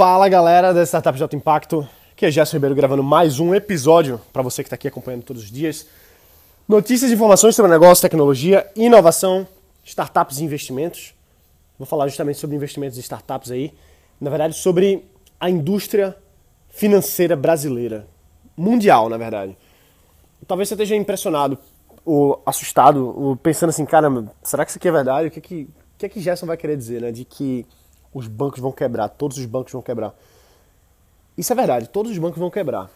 Fala 0.00 0.30
galera 0.30 0.72
da 0.72 0.82
Startup 0.86 1.14
de 1.14 1.22
Alto 1.22 1.36
Impacto, 1.36 1.86
aqui 2.12 2.24
é 2.24 2.30
Gerson 2.30 2.56
Ribeiro 2.56 2.74
gravando 2.74 3.02
mais 3.02 3.38
um 3.38 3.54
episódio 3.54 4.18
para 4.32 4.40
você 4.40 4.62
que 4.62 4.68
está 4.68 4.74
aqui 4.74 4.88
acompanhando 4.88 5.24
todos 5.24 5.42
os 5.42 5.50
dias. 5.50 5.86
Notícias 6.66 7.10
e 7.10 7.14
informações 7.14 7.54
sobre 7.54 7.70
negócio, 7.70 8.00
tecnologia, 8.00 8.66
inovação, 8.74 9.46
startups 9.84 10.38
e 10.38 10.44
investimentos. 10.44 11.12
Vou 11.78 11.84
falar 11.84 12.08
justamente 12.08 12.38
sobre 12.38 12.56
investimentos 12.56 12.96
e 12.96 13.02
startups 13.02 13.50
aí, 13.50 13.74
na 14.18 14.30
verdade 14.30 14.54
sobre 14.54 15.04
a 15.38 15.50
indústria 15.50 16.16
financeira 16.70 17.36
brasileira, 17.36 18.06
mundial 18.56 19.06
na 19.10 19.18
verdade. 19.18 19.54
Talvez 20.48 20.66
você 20.70 20.76
esteja 20.76 20.96
impressionado 20.96 21.58
ou 22.06 22.42
assustado, 22.46 23.06
ou 23.20 23.36
pensando 23.36 23.68
assim, 23.68 23.84
caramba, 23.84 24.32
será 24.42 24.64
que 24.64 24.70
isso 24.70 24.78
aqui 24.78 24.88
é 24.88 24.92
verdade? 24.92 25.28
O 25.28 25.30
que 25.30 25.42
que, 25.42 25.68
que, 25.98 26.06
é 26.06 26.08
que 26.08 26.20
Gerson 26.20 26.46
vai 26.46 26.56
querer 26.56 26.78
dizer, 26.78 27.02
né? 27.02 27.12
De 27.12 27.22
que 27.26 27.66
os 28.12 28.26
bancos 28.26 28.60
vão 28.60 28.72
quebrar, 28.72 29.08
todos 29.08 29.38
os 29.38 29.46
bancos 29.46 29.72
vão 29.72 29.82
quebrar. 29.82 30.14
Isso 31.36 31.52
é 31.52 31.56
verdade, 31.56 31.88
todos 31.88 32.10
os 32.12 32.18
bancos 32.18 32.38
vão 32.38 32.50
quebrar. 32.50 32.90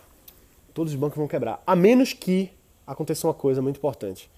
Todos 0.73 0.93
os 0.93 0.99
bancos 0.99 1.17
vão 1.17 1.29
quebrar. 1.29 1.63
A 1.65 1.77
menos 1.77 2.13
que 2.13 2.51
aconteça 2.87 3.27
uma 3.27 3.35
coisa 3.35 3.63
muito 3.63 3.77
importante. 3.77 4.29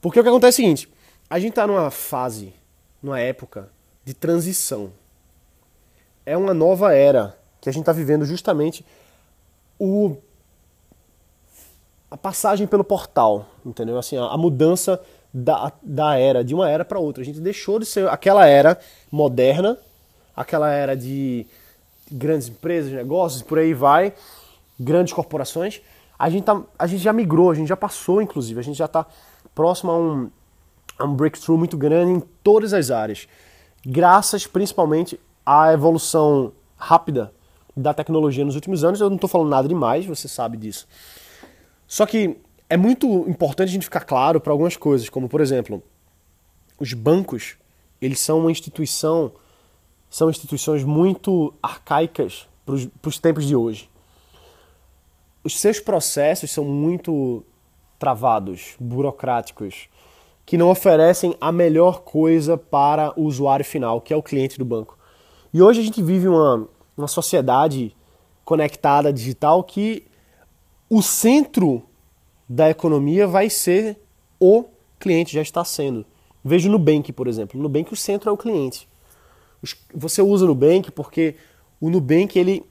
Porque 0.00 0.18
o 0.18 0.22
que 0.22 0.28
acontece 0.28 0.62
é 0.62 0.64
o 0.64 0.64
seguinte: 0.64 0.88
a 1.28 1.38
gente 1.38 1.50
está 1.50 1.66
numa 1.66 1.90
fase, 1.90 2.54
numa 3.02 3.18
época 3.18 3.68
de 4.04 4.14
transição. 4.14 4.92
É 6.24 6.36
uma 6.36 6.54
nova 6.54 6.94
era 6.94 7.36
que 7.60 7.68
a 7.68 7.72
gente 7.72 7.82
está 7.82 7.92
vivendo 7.92 8.24
justamente 8.24 8.84
o 9.78 10.16
a 12.10 12.16
passagem 12.16 12.66
pelo 12.66 12.84
portal, 12.84 13.46
entendeu? 13.64 13.98
Assim, 13.98 14.18
a, 14.18 14.24
a 14.26 14.36
mudança 14.36 15.00
da, 15.32 15.72
da 15.82 16.16
era, 16.16 16.44
de 16.44 16.54
uma 16.54 16.68
era 16.68 16.84
para 16.84 16.98
outra. 16.98 17.22
A 17.22 17.26
gente 17.26 17.40
deixou 17.40 17.78
de 17.78 17.86
ser 17.86 18.08
aquela 18.08 18.46
era 18.46 18.78
moderna, 19.10 19.78
aquela 20.36 20.70
era 20.70 20.96
de 20.96 21.46
grandes 22.10 22.48
empresas, 22.48 22.92
negócios, 22.92 23.42
por 23.42 23.58
aí 23.58 23.72
vai, 23.72 24.12
grandes 24.78 25.12
corporações. 25.12 25.80
A 26.18 26.28
gente, 26.28 26.44
tá, 26.44 26.60
a 26.78 26.86
gente 26.86 27.02
já 27.02 27.12
migrou, 27.12 27.50
a 27.50 27.54
gente 27.54 27.68
já 27.68 27.76
passou, 27.76 28.20
inclusive, 28.20 28.60
a 28.60 28.62
gente 28.62 28.76
já 28.76 28.84
está 28.84 29.06
próximo 29.54 29.90
a 29.90 29.98
um, 29.98 30.30
a 30.98 31.04
um 31.04 31.14
breakthrough 31.14 31.58
muito 31.58 31.76
grande 31.76 32.12
em 32.12 32.20
todas 32.42 32.72
as 32.72 32.90
áreas, 32.90 33.26
graças 33.84 34.46
principalmente 34.46 35.18
à 35.44 35.72
evolução 35.72 36.52
rápida 36.76 37.32
da 37.76 37.94
tecnologia 37.94 38.44
nos 38.44 38.54
últimos 38.54 38.84
anos. 38.84 39.00
Eu 39.00 39.08
não 39.08 39.16
estou 39.16 39.28
falando 39.28 39.48
nada 39.48 39.66
demais, 39.66 40.04
você 40.04 40.28
sabe 40.28 40.56
disso. 40.56 40.86
Só 41.86 42.06
que 42.06 42.36
é 42.72 42.76
muito 42.78 43.28
importante 43.28 43.68
a 43.68 43.72
gente 43.72 43.84
ficar 43.84 44.00
claro 44.00 44.40
para 44.40 44.50
algumas 44.50 44.78
coisas, 44.78 45.10
como 45.10 45.28
por 45.28 45.42
exemplo, 45.42 45.82
os 46.80 46.94
bancos, 46.94 47.56
eles 48.00 48.18
são 48.18 48.40
uma 48.40 48.50
instituição, 48.50 49.30
são 50.08 50.30
instituições 50.30 50.82
muito 50.82 51.52
arcaicas 51.62 52.48
para 52.64 53.08
os 53.10 53.18
tempos 53.18 53.44
de 53.44 53.54
hoje. 53.54 53.90
Os 55.44 55.60
seus 55.60 55.80
processos 55.80 56.50
são 56.50 56.64
muito 56.64 57.44
travados, 57.98 58.74
burocráticos, 58.80 59.90
que 60.46 60.56
não 60.56 60.70
oferecem 60.70 61.36
a 61.42 61.52
melhor 61.52 62.00
coisa 62.00 62.56
para 62.56 63.12
o 63.20 63.24
usuário 63.24 63.66
final, 63.66 64.00
que 64.00 64.14
é 64.14 64.16
o 64.16 64.22
cliente 64.22 64.58
do 64.58 64.64
banco. 64.64 64.96
E 65.52 65.60
hoje 65.60 65.80
a 65.80 65.84
gente 65.84 66.02
vive 66.02 66.26
uma, 66.26 66.66
uma 66.96 67.06
sociedade 67.06 67.94
conectada 68.46 69.12
digital 69.12 69.62
que 69.62 70.06
o 70.88 71.02
centro 71.02 71.86
da 72.52 72.68
economia 72.68 73.26
vai 73.26 73.48
ser 73.48 73.98
o 74.38 74.66
cliente, 75.00 75.32
já 75.32 75.40
está 75.40 75.64
sendo. 75.64 76.04
Veja 76.44 76.68
o 76.68 76.72
Nubank, 76.72 77.10
por 77.10 77.26
exemplo. 77.26 77.56
No 77.56 77.62
Nubank 77.62 77.90
o 77.90 77.96
centro 77.96 78.28
é 78.28 78.32
o 78.32 78.36
cliente. 78.36 78.86
Você 79.94 80.20
usa 80.20 80.44
o 80.44 80.48
Nubank 80.48 80.90
porque 80.90 81.36
o 81.80 81.88
Nubank 81.88 82.38
ele 82.38 82.62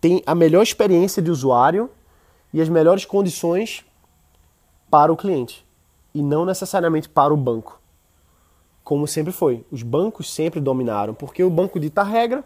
tem 0.00 0.22
a 0.24 0.36
melhor 0.36 0.62
experiência 0.62 1.20
de 1.20 1.32
usuário 1.32 1.90
e 2.54 2.60
as 2.60 2.68
melhores 2.68 3.04
condições 3.04 3.84
para 4.88 5.12
o 5.12 5.16
cliente 5.16 5.66
e 6.14 6.22
não 6.22 6.44
necessariamente 6.44 7.08
para 7.08 7.34
o 7.34 7.36
banco. 7.36 7.80
Como 8.84 9.08
sempre 9.08 9.32
foi. 9.32 9.66
Os 9.70 9.82
bancos 9.82 10.32
sempre 10.32 10.60
dominaram, 10.60 11.12
porque 11.12 11.42
o 11.42 11.50
banco 11.50 11.80
dita 11.80 12.02
a 12.02 12.04
regra, 12.04 12.44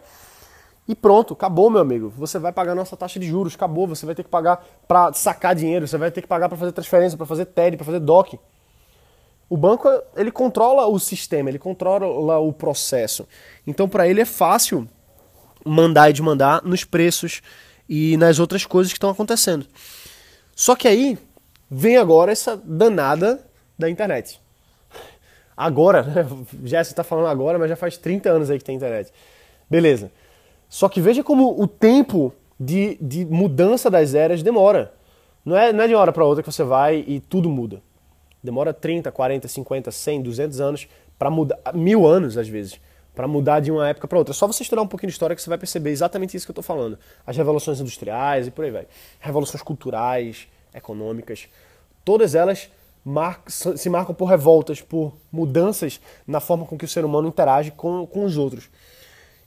e 0.87 0.93
pronto, 0.93 1.33
acabou, 1.33 1.69
meu 1.69 1.79
amigo. 1.79 2.09
Você 2.17 2.37
vai 2.37 2.51
pagar 2.51 2.75
nossa 2.75 2.97
taxa 2.97 3.19
de 3.19 3.25
juros, 3.25 3.55
acabou. 3.55 3.87
Você 3.87 4.05
vai 4.05 4.13
ter 4.13 4.23
que 4.23 4.29
pagar 4.29 4.65
para 4.87 5.13
sacar 5.13 5.55
dinheiro, 5.55 5.87
você 5.87 5.97
vai 5.97 6.11
ter 6.11 6.21
que 6.21 6.27
pagar 6.27 6.49
para 6.49 6.57
fazer 6.57 6.71
transferência, 6.73 7.17
para 7.17 7.25
fazer 7.25 7.45
TED, 7.45 7.77
para 7.77 7.85
fazer 7.85 7.99
DOC. 7.99 8.37
O 9.49 9.55
banco, 9.55 9.87
ele 10.15 10.31
controla 10.31 10.87
o 10.87 10.99
sistema, 10.99 11.49
ele 11.49 11.59
controla 11.59 12.39
o 12.39 12.51
processo. 12.51 13.27
Então, 13.65 13.87
para 13.87 14.07
ele 14.07 14.21
é 14.21 14.25
fácil 14.25 14.87
mandar 15.65 16.09
e 16.09 16.13
desmandar 16.13 16.65
nos 16.65 16.83
preços 16.83 17.41
e 17.87 18.17
nas 18.17 18.39
outras 18.39 18.65
coisas 18.65 18.91
que 18.91 18.97
estão 18.97 19.09
acontecendo. 19.09 19.65
Só 20.55 20.75
que 20.75 20.87
aí 20.87 21.17
vem 21.69 21.97
agora 21.97 22.31
essa 22.31 22.57
danada 22.57 23.45
da 23.77 23.89
internet. 23.89 24.41
Agora, 25.55 26.03
né? 26.03 26.23
Você 26.23 26.77
está 26.77 27.03
falando 27.03 27.27
agora, 27.27 27.57
mas 27.57 27.69
já 27.69 27.75
faz 27.75 27.97
30 27.97 28.29
anos 28.29 28.49
aí 28.49 28.57
que 28.57 28.65
tem 28.65 28.75
internet. 28.75 29.11
Beleza. 29.69 30.11
Só 30.73 30.89
que 30.89 30.99
veja 30.99 31.23
como 31.23 31.61
o 31.61 31.67
tempo 31.67 32.33
de, 32.59 32.97
de 32.99 33.25
mudança 33.25 33.91
das 33.91 34.15
eras 34.15 34.41
demora. 34.41 34.91
Não 35.45 35.55
é, 35.55 35.71
não 35.71 35.83
é 35.83 35.87
de 35.87 35.93
uma 35.93 36.01
hora 36.01 36.11
para 36.11 36.25
outra 36.25 36.41
que 36.41 36.51
você 36.51 36.63
vai 36.63 37.05
e 37.07 37.19
tudo 37.19 37.47
muda. 37.47 37.79
Demora 38.43 38.73
30, 38.73 39.11
40, 39.11 39.47
50, 39.47 39.91
100, 39.91 40.23
200 40.23 40.59
anos 40.59 40.87
para 41.19 41.29
mudar, 41.29 41.59
mil 41.75 42.07
anos 42.07 42.39
às 42.39 42.47
vezes, 42.47 42.81
para 43.13 43.27
mudar 43.27 43.59
de 43.59 43.71
uma 43.71 43.87
época 43.87 44.07
para 44.07 44.17
outra. 44.17 44.33
Só 44.33 44.47
você 44.47 44.63
estudar 44.63 44.81
um 44.81 44.87
pouquinho 44.87 45.09
de 45.09 45.13
história 45.13 45.35
que 45.35 45.43
você 45.43 45.47
vai 45.47 45.59
perceber 45.59 45.91
exatamente 45.91 46.35
isso 46.35 46.43
que 46.43 46.49
eu 46.49 46.53
estou 46.53 46.63
falando. 46.63 46.97
As 47.23 47.37
revoluções 47.37 47.79
industriais 47.79 48.47
e 48.47 48.51
por 48.51 48.65
aí 48.65 48.71
vai. 48.71 48.87
Revoluções 49.19 49.61
culturais, 49.61 50.47
econômicas, 50.73 51.49
todas 52.03 52.33
elas 52.33 52.67
marcam, 53.05 53.77
se 53.77 53.89
marcam 53.91 54.15
por 54.15 54.25
revoltas, 54.25 54.81
por 54.81 55.13
mudanças 55.31 56.01
na 56.25 56.39
forma 56.39 56.65
com 56.65 56.75
que 56.79 56.85
o 56.85 56.87
ser 56.87 57.05
humano 57.05 57.27
interage 57.27 57.69
com, 57.69 58.07
com 58.07 58.25
os 58.25 58.37
outros. 58.37 58.71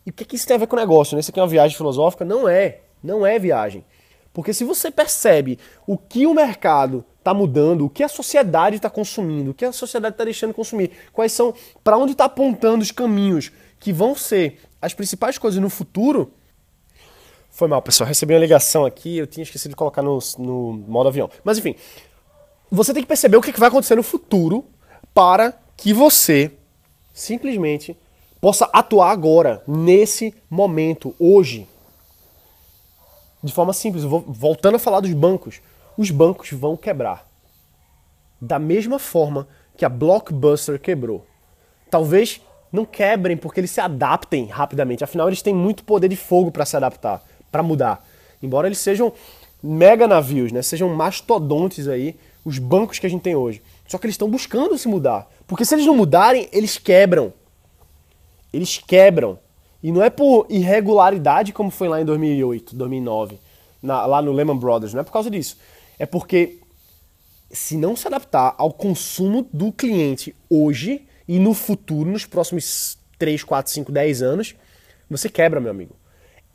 E 0.07 0.11
o 0.11 0.13
que, 0.13 0.25
que 0.25 0.37
isso 0.37 0.47
tem 0.47 0.55
a 0.55 0.59
ver 0.59 0.69
com 0.69 0.77
o 0.77 0.79
negócio? 0.79 1.17
Né? 1.17 1.21
Isso 1.21 1.33
aqui 1.33 1.41
é 1.41 1.43
uma 1.43 1.49
viagem 1.49 1.77
filosófica? 1.77 2.25
Não 2.25 2.49
é. 2.49 2.83
Não 3.03 3.27
é 3.27 3.39
viagem. 3.41 3.85
Porque 4.33 4.55
se 4.55 4.65
você 4.65 4.91
percebe 4.91 5.59
o 5.85 5.99
que 5.99 6.27
o 6.27 6.35
mercado 6.35 7.05
está 7.19 7.35
mudando, 7.35 7.87
o 7.87 7.91
que 7.91 8.05
a 8.05 8.09
sociedade 8.09 8.77
está 8.77 8.89
consumindo, 8.89 9.51
o 9.51 9.55
que 9.55 9.65
a 9.65 9.73
sociedade 9.73 10.15
está 10.15 10.25
deixando 10.25 10.51
de 10.51 10.57
consumir, 10.57 10.93
quais 11.13 11.33
são, 11.33 11.53
para 11.83 11.97
onde 11.97 12.13
está 12.13 12.27
apontando 12.27 12.83
os 12.83 12.93
caminhos 12.93 13.51
que 13.81 13.93
vão 13.93 14.15
ser 14.15 14.61
as 14.81 14.95
principais 14.95 15.39
coisas 15.39 15.61
no 15.61 15.69
futuro. 15.69 16.33
Foi 17.51 17.67
mal, 17.67 17.83
pessoal. 17.83 18.07
Recebi 18.07 18.35
uma 18.35 18.41
ligação 18.41 18.85
aqui, 18.85 19.17
eu 19.17 19.27
tinha 19.27 19.43
esquecido 19.43 19.71
de 19.71 19.77
colocar 19.77 20.03
no, 20.03 20.19
no 20.39 20.73
modo 20.87 21.09
avião. 21.09 21.29
Mas 21.43 21.59
enfim, 21.59 21.75
você 22.71 22.93
tem 22.93 23.03
que 23.03 23.09
perceber 23.09 23.37
o 23.37 23.43
que 23.43 23.59
vai 23.59 23.69
acontecer 23.69 23.97
no 23.97 24.03
futuro 24.03 24.67
para 25.13 25.59
que 25.77 25.93
você 25.93 26.53
simplesmente 27.13 27.97
possa 28.47 28.71
atuar 28.73 29.11
agora, 29.11 29.61
nesse 29.67 30.33
momento, 30.49 31.13
hoje. 31.19 31.67
De 33.43 33.53
forma 33.53 33.73
simples, 33.73 34.05
voltando 34.05 34.77
a 34.77 34.79
falar 34.79 35.01
dos 35.01 35.13
bancos, 35.13 35.61
os 35.99 36.13
bancos 36.13 36.53
vão 36.53 36.77
quebrar. 36.77 37.27
Da 38.41 38.57
mesma 38.57 39.01
forma 39.01 39.49
que 39.77 39.85
a 39.85 39.89
Blockbuster 39.89 40.79
quebrou. 40.79 41.27
Talvez 41.91 42.41
não 42.71 42.85
quebrem 42.85 43.37
porque 43.37 43.59
eles 43.59 43.73
se 43.73 43.81
adaptem 43.81 44.47
rapidamente, 44.47 45.03
afinal 45.03 45.27
eles 45.27 45.43
têm 45.43 45.53
muito 45.53 45.83
poder 45.83 46.07
de 46.07 46.15
fogo 46.15 46.53
para 46.53 46.65
se 46.65 46.77
adaptar, 46.77 47.25
para 47.51 47.65
mudar. 47.65 48.07
Embora 48.41 48.69
eles 48.69 48.79
sejam 48.79 49.13
mega 49.61 50.07
navios, 50.07 50.53
né? 50.53 50.63
sejam 50.63 50.89
mastodontes 50.95 51.89
aí, 51.89 52.15
os 52.45 52.61
bancos 52.61 53.01
que 53.01 53.07
a 53.09 53.11
gente 53.11 53.23
tem 53.23 53.35
hoje. 53.35 53.61
Só 53.89 53.99
que 53.99 54.07
eles 54.07 54.15
estão 54.15 54.31
buscando 54.31 54.79
se 54.79 54.87
mudar. 54.87 55.29
Porque 55.49 55.65
se 55.65 55.75
eles 55.75 55.85
não 55.85 55.97
mudarem, 55.97 56.49
eles 56.53 56.79
quebram 56.79 57.33
eles 58.57 58.79
quebram. 58.79 59.39
E 59.83 59.93
não 59.93 60.03
é 60.03 60.09
por 60.09 60.47
irregularidade 60.49 61.53
como 61.53 61.71
foi 61.71 61.89
lá 61.89 62.01
em 62.01 62.05
2008, 62.05 62.75
2009, 62.75 63.39
na, 63.83 64.07
lá 64.07 64.23
no 64.23 64.33
Lehman 64.33 64.57
Brothers, 64.57 64.95
não 64.95 65.03
é 65.03 65.05
por 65.05 65.13
causa 65.13 65.31
disso. 65.31 65.59
É 65.99 66.07
porque 66.07 66.59
se 67.51 67.77
não 67.77 67.95
se 67.95 68.07
adaptar 68.07 68.55
ao 68.57 68.73
consumo 68.73 69.47
do 69.53 69.71
cliente 69.71 70.35
hoje 70.49 71.07
e 71.29 71.39
no 71.39 71.53
futuro, 71.53 72.11
nos 72.11 72.25
próximos 72.25 72.99
3, 73.19 73.45
4, 73.45 73.73
5, 73.73 73.93
10 73.93 74.23
anos, 74.23 74.55
você 75.09 75.29
quebra, 75.29 75.61
meu 75.61 75.71
amigo. 75.71 75.95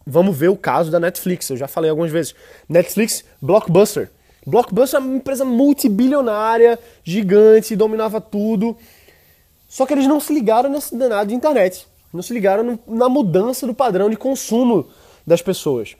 Vamos 0.05 0.35
ver 0.35 0.49
o 0.49 0.57
caso 0.57 0.89
da 0.89 0.99
Netflix, 0.99 1.49
eu 1.49 1.57
já 1.57 1.67
falei 1.67 1.91
algumas 1.91 2.11
vezes. 2.11 2.33
Netflix, 2.67 3.23
Blockbuster. 3.39 4.09
Blockbuster 4.45 4.99
é 4.99 5.03
uma 5.03 5.15
empresa 5.17 5.45
multibilionária, 5.45 6.79
gigante, 7.03 7.75
dominava 7.75 8.19
tudo. 8.19 8.75
Só 9.69 9.85
que 9.85 9.93
eles 9.93 10.07
não 10.07 10.19
se 10.19 10.33
ligaram 10.33 10.69
nesse 10.69 10.97
danado 10.97 11.29
de 11.29 11.35
internet. 11.35 11.87
Não 12.13 12.21
se 12.21 12.33
ligaram 12.33 12.63
no, 12.63 12.79
na 12.87 13.07
mudança 13.07 13.65
do 13.65 13.73
padrão 13.73 14.09
de 14.09 14.15
consumo 14.15 14.87
das 15.25 15.41
pessoas. 15.41 15.95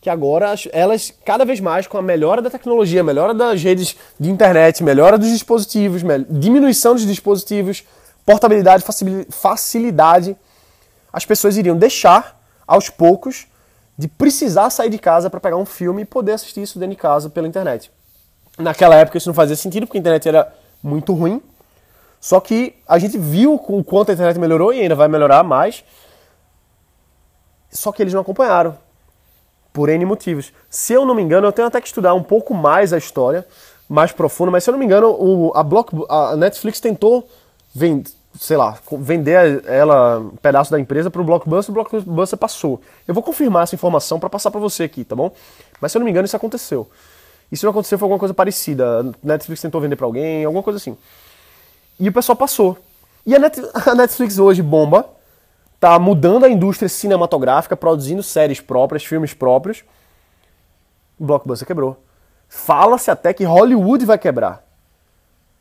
Que 0.00 0.08
agora 0.08 0.54
elas, 0.72 1.12
cada 1.24 1.44
vez 1.44 1.58
mais, 1.58 1.86
com 1.86 1.98
a 1.98 2.02
melhora 2.02 2.40
da 2.40 2.48
tecnologia, 2.48 3.02
melhora 3.02 3.34
das 3.34 3.62
redes 3.62 3.96
de 4.18 4.30
internet, 4.30 4.82
melhora 4.82 5.18
dos 5.18 5.28
dispositivos, 5.28 6.02
diminuição 6.30 6.94
dos 6.94 7.04
dispositivos, 7.04 7.84
portabilidade, 8.24 8.84
facilidade, 9.30 10.36
as 11.12 11.24
pessoas 11.24 11.56
iriam 11.56 11.76
deixar 11.76 12.40
aos 12.66 12.88
poucos, 12.90 13.46
de 13.96 14.06
precisar 14.06 14.70
sair 14.70 14.90
de 14.90 14.98
casa 14.98 15.28
para 15.28 15.40
pegar 15.40 15.56
um 15.56 15.64
filme 15.64 16.02
e 16.02 16.04
poder 16.04 16.32
assistir 16.32 16.62
isso 16.62 16.78
dentro 16.78 16.94
de 16.94 17.00
casa 17.00 17.28
pela 17.28 17.48
internet. 17.48 17.90
Naquela 18.56 18.94
época 18.94 19.18
isso 19.18 19.28
não 19.28 19.34
fazia 19.34 19.56
sentido 19.56 19.86
porque 19.86 19.98
a 19.98 20.00
internet 20.00 20.28
era 20.28 20.52
muito 20.82 21.12
ruim. 21.12 21.42
Só 22.20 22.40
que 22.40 22.74
a 22.86 22.98
gente 22.98 23.16
viu 23.16 23.54
o 23.54 23.84
quanto 23.84 24.10
a 24.10 24.14
internet 24.14 24.38
melhorou 24.38 24.72
e 24.72 24.80
ainda 24.80 24.94
vai 24.94 25.08
melhorar 25.08 25.42
mais. 25.44 25.84
Só 27.70 27.92
que 27.92 28.02
eles 28.02 28.12
não 28.12 28.22
acompanharam. 28.22 28.76
Por 29.72 29.88
N 29.88 30.04
motivos. 30.04 30.52
Se 30.68 30.92
eu 30.92 31.04
não 31.04 31.14
me 31.14 31.22
engano, 31.22 31.46
eu 31.46 31.52
tenho 31.52 31.68
até 31.68 31.80
que 31.80 31.86
estudar 31.86 32.14
um 32.14 32.22
pouco 32.22 32.52
mais 32.54 32.92
a 32.92 32.98
história, 32.98 33.46
mais 33.88 34.10
profunda, 34.10 34.50
mas 34.50 34.64
se 34.64 34.70
eu 34.70 34.72
não 34.72 34.78
me 34.78 34.84
engano, 34.84 35.08
o, 35.08 35.52
a, 35.54 35.62
Block, 35.62 35.94
a 36.08 36.34
Netflix 36.36 36.80
tentou 36.80 37.28
vender, 37.72 38.10
sei 38.40 38.56
lá, 38.56 38.76
vender 38.92 39.64
ela 39.66 40.18
um 40.18 40.36
pedaço 40.36 40.70
da 40.70 40.80
empresa 40.80 41.10
para 41.10 41.20
o 41.20 41.24
Blockbuster, 41.24 41.70
o 41.70 41.74
Blockbuster 41.74 42.38
passou. 42.38 42.80
Eu 43.06 43.14
vou 43.14 43.22
confirmar 43.22 43.62
essa 43.62 43.74
informação 43.74 44.18
para 44.18 44.28
passar 44.28 44.50
para 44.50 44.60
você 44.60 44.84
aqui, 44.84 45.04
tá 45.04 45.14
bom? 45.14 45.30
Mas 45.80 45.92
se 45.92 45.98
eu 45.98 46.00
não 46.00 46.04
me 46.04 46.10
engano, 46.10 46.26
isso 46.26 46.36
aconteceu. 46.36 46.88
E 47.52 47.56
se 47.56 47.64
não 47.64 47.70
aconteceu, 47.70 47.98
foi 47.98 48.06
alguma 48.06 48.18
coisa 48.18 48.34
parecida. 48.34 49.00
A 49.00 49.04
Netflix 49.22 49.62
tentou 49.62 49.80
vender 49.80 49.96
para 49.96 50.06
alguém, 50.06 50.44
alguma 50.44 50.62
coisa 50.62 50.76
assim. 50.76 50.96
E 51.98 52.08
o 52.08 52.12
pessoal 52.12 52.36
passou. 52.36 52.78
E 53.26 53.34
a, 53.34 53.38
Net, 53.38 53.60
a 53.86 53.94
Netflix 53.94 54.38
hoje 54.38 54.62
bomba, 54.62 55.08
tá 55.80 55.98
mudando 55.98 56.44
a 56.44 56.48
indústria 56.48 56.88
cinematográfica, 56.88 57.76
produzindo 57.76 58.22
séries 58.22 58.60
próprias, 58.60 59.04
filmes 59.04 59.34
próprios. 59.34 59.84
O 61.18 61.24
Blockbuster 61.24 61.66
quebrou. 61.66 62.02
Fala-se 62.48 63.10
até 63.10 63.34
que 63.34 63.44
Hollywood 63.44 64.04
vai 64.06 64.18
quebrar. 64.18 64.64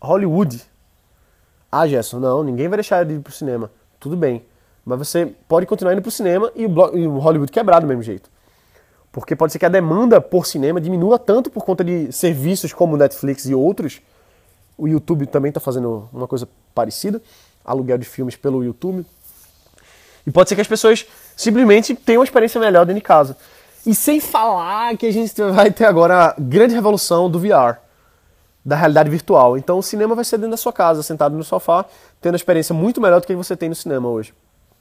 Hollywood. 0.01 0.61
Ah, 1.71 1.87
Gerson, 1.87 2.19
não, 2.19 2.43
ninguém 2.43 2.67
vai 2.67 2.77
deixar 2.77 3.03
de 3.03 3.15
ir 3.15 3.19
pro 3.19 3.33
cinema. 3.33 3.71
Tudo 3.99 4.15
bem. 4.15 4.45
Mas 4.85 4.99
você 4.99 5.25
pode 5.47 5.65
continuar 5.65 5.93
indo 5.93 6.01
pro 6.01 6.11
cinema 6.11 6.51
e 6.55 6.65
o, 6.65 6.97
e 6.97 7.07
o 7.07 7.17
Hollywood 7.17 7.51
quebrar 7.51 7.81
do 7.81 7.87
mesmo 7.87 8.01
jeito. 8.01 8.29
Porque 9.11 9.35
pode 9.35 9.51
ser 9.51 9.59
que 9.59 9.65
a 9.65 9.69
demanda 9.69 10.21
por 10.21 10.45
cinema 10.45 10.79
diminua 10.79 11.19
tanto 11.19 11.49
por 11.49 11.65
conta 11.65 11.83
de 11.83 12.11
serviços 12.11 12.71
como 12.71 12.95
Netflix 12.95 13.45
e 13.45 13.53
outros. 13.53 14.01
O 14.77 14.87
YouTube 14.87 15.25
também 15.27 15.49
está 15.49 15.59
fazendo 15.59 16.07
uma 16.13 16.27
coisa 16.27 16.47
parecida, 16.73 17.21
aluguel 17.65 17.97
de 17.97 18.05
filmes 18.05 18.35
pelo 18.35 18.63
YouTube. 18.63 19.05
E 20.25 20.31
pode 20.31 20.49
ser 20.49 20.55
que 20.55 20.61
as 20.61 20.67
pessoas 20.67 21.05
simplesmente 21.35 21.95
tenham 21.95 22.19
uma 22.19 22.25
experiência 22.25 22.59
melhor 22.59 22.85
dentro 22.85 23.01
de 23.01 23.05
casa. 23.05 23.35
E 23.85 23.95
sem 23.95 24.19
falar 24.19 24.95
que 24.97 25.05
a 25.05 25.11
gente 25.11 25.33
vai 25.51 25.71
ter 25.71 25.85
agora 25.85 26.25
a 26.25 26.35
grande 26.37 26.75
revolução 26.75 27.29
do 27.29 27.39
VR, 27.39 27.79
da 28.63 28.75
realidade 28.75 29.09
virtual. 29.09 29.57
Então 29.57 29.79
o 29.79 29.83
cinema 29.83 30.13
vai 30.13 30.25
ser 30.25 30.37
dentro 30.37 30.51
da 30.51 30.57
sua 30.57 30.73
casa, 30.73 31.01
sentado 31.01 31.35
no 31.35 31.43
sofá, 31.43 31.85
tendo 32.21 32.33
uma 32.33 32.37
experiência 32.37 32.75
muito 32.75 32.99
melhor 32.99 33.21
do 33.21 33.27
que 33.27 33.35
você 33.35 33.55
tem 33.55 33.69
no 33.69 33.75
cinema 33.75 34.09
hoje 34.09 34.33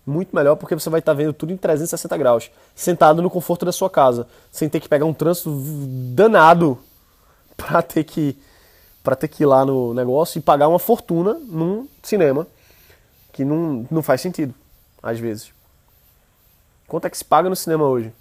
muito 0.06 0.34
melhor 0.34 0.54
porque 0.54 0.74
você 0.74 0.88
vai 0.88 1.00
estar 1.00 1.12
vendo 1.12 1.32
tudo 1.32 1.52
em 1.52 1.56
360 1.56 2.16
graus, 2.16 2.50
sentado 2.74 3.20
no 3.20 3.28
conforto 3.28 3.64
da 3.64 3.72
sua 3.72 3.90
casa, 3.90 4.26
sem 4.52 4.68
ter 4.68 4.78
que 4.78 4.88
pegar 4.88 5.04
um 5.04 5.12
trânsito 5.12 5.50
danado 6.14 6.78
para 7.56 7.82
ter 7.82 8.04
que 8.04 8.38
para 9.06 9.14
ter 9.14 9.28
que 9.28 9.44
ir 9.44 9.46
lá 9.46 9.64
no 9.64 9.94
negócio 9.94 10.36
e 10.36 10.42
pagar 10.42 10.66
uma 10.66 10.80
fortuna 10.80 11.34
num 11.34 11.86
cinema 12.02 12.44
que 13.32 13.44
não, 13.44 13.86
não 13.88 14.02
faz 14.02 14.20
sentido, 14.20 14.52
às 15.00 15.20
vezes. 15.20 15.52
Quanto 16.88 17.06
é 17.06 17.10
que 17.10 17.16
se 17.16 17.24
paga 17.24 17.48
no 17.48 17.54
cinema 17.54 17.84
hoje? 17.84 18.12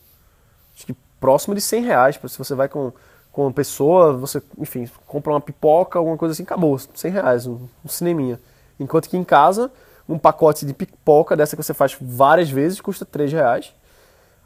Acho 0.76 0.86
que 0.86 0.96
próximo 1.20 1.56
de 1.56 1.62
100 1.62 1.84
reais. 1.86 2.20
Se 2.28 2.38
você 2.38 2.54
vai 2.54 2.70
com, 2.70 2.94
com 3.32 3.46
uma 3.48 3.52
pessoa, 3.52 4.14
você, 4.14 4.40
enfim, 4.60 4.88
compra 5.08 5.34
uma 5.34 5.42
pipoca, 5.42 5.98
alguma 5.98 6.18
coisa 6.18 6.34
assim, 6.34 6.44
acabou. 6.44 6.78
100 6.78 7.12
reais, 7.12 7.48
um, 7.48 7.68
um 7.84 7.90
cineminha. 7.90 8.40
Enquanto 8.80 9.10
que 9.10 9.18
em 9.18 9.24
casa 9.24 9.72
um 10.08 10.20
pacote 10.20 10.68
de 10.68 10.74
pipoca 10.76 11.36
dessa 11.36 11.56
que 11.56 11.64
você 11.64 11.74
faz 11.74 11.98
várias 12.00 12.52
vezes 12.52 12.80
custa 12.80 13.04
3 13.04 13.32
reais. 13.32 13.74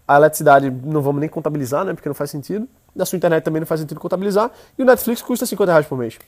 A 0.08 0.16
eletricidade 0.16 0.72
não 0.72 1.02
vamos 1.02 1.20
nem 1.20 1.28
contabilizar, 1.28 1.84
né? 1.84 1.94
Porque 1.94 2.08
não 2.08 2.16
faz 2.16 2.32
sentido. 2.32 2.66
Da 3.00 3.06
sua 3.06 3.16
internet 3.16 3.46
também 3.46 3.62
não 3.62 3.66
faz 3.66 3.80
sentido 3.80 3.98
contabilizar. 3.98 4.52
E 4.78 4.82
o 4.84 4.86
Netflix 4.86 5.22
custa 5.22 5.46
50 5.46 5.72
reais 5.72 5.88
por 5.88 5.98
mês. 5.98 6.20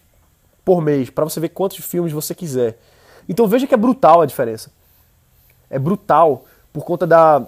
Por 0.63 0.81
mês, 0.81 1.09
para 1.09 1.25
você 1.25 1.37
ver 1.37 1.49
quantos 1.49 1.77
filmes 1.79 2.13
você 2.13 2.33
quiser. 2.33 2.79
Então 3.27 3.45
veja 3.45 3.67
que 3.67 3.73
é 3.73 3.77
brutal 3.77 4.21
a 4.21 4.25
diferença. 4.25 4.71
É 5.69 5.77
brutal 5.77 6.45
por 6.71 6.85
conta 6.85 7.05
da, 7.05 7.45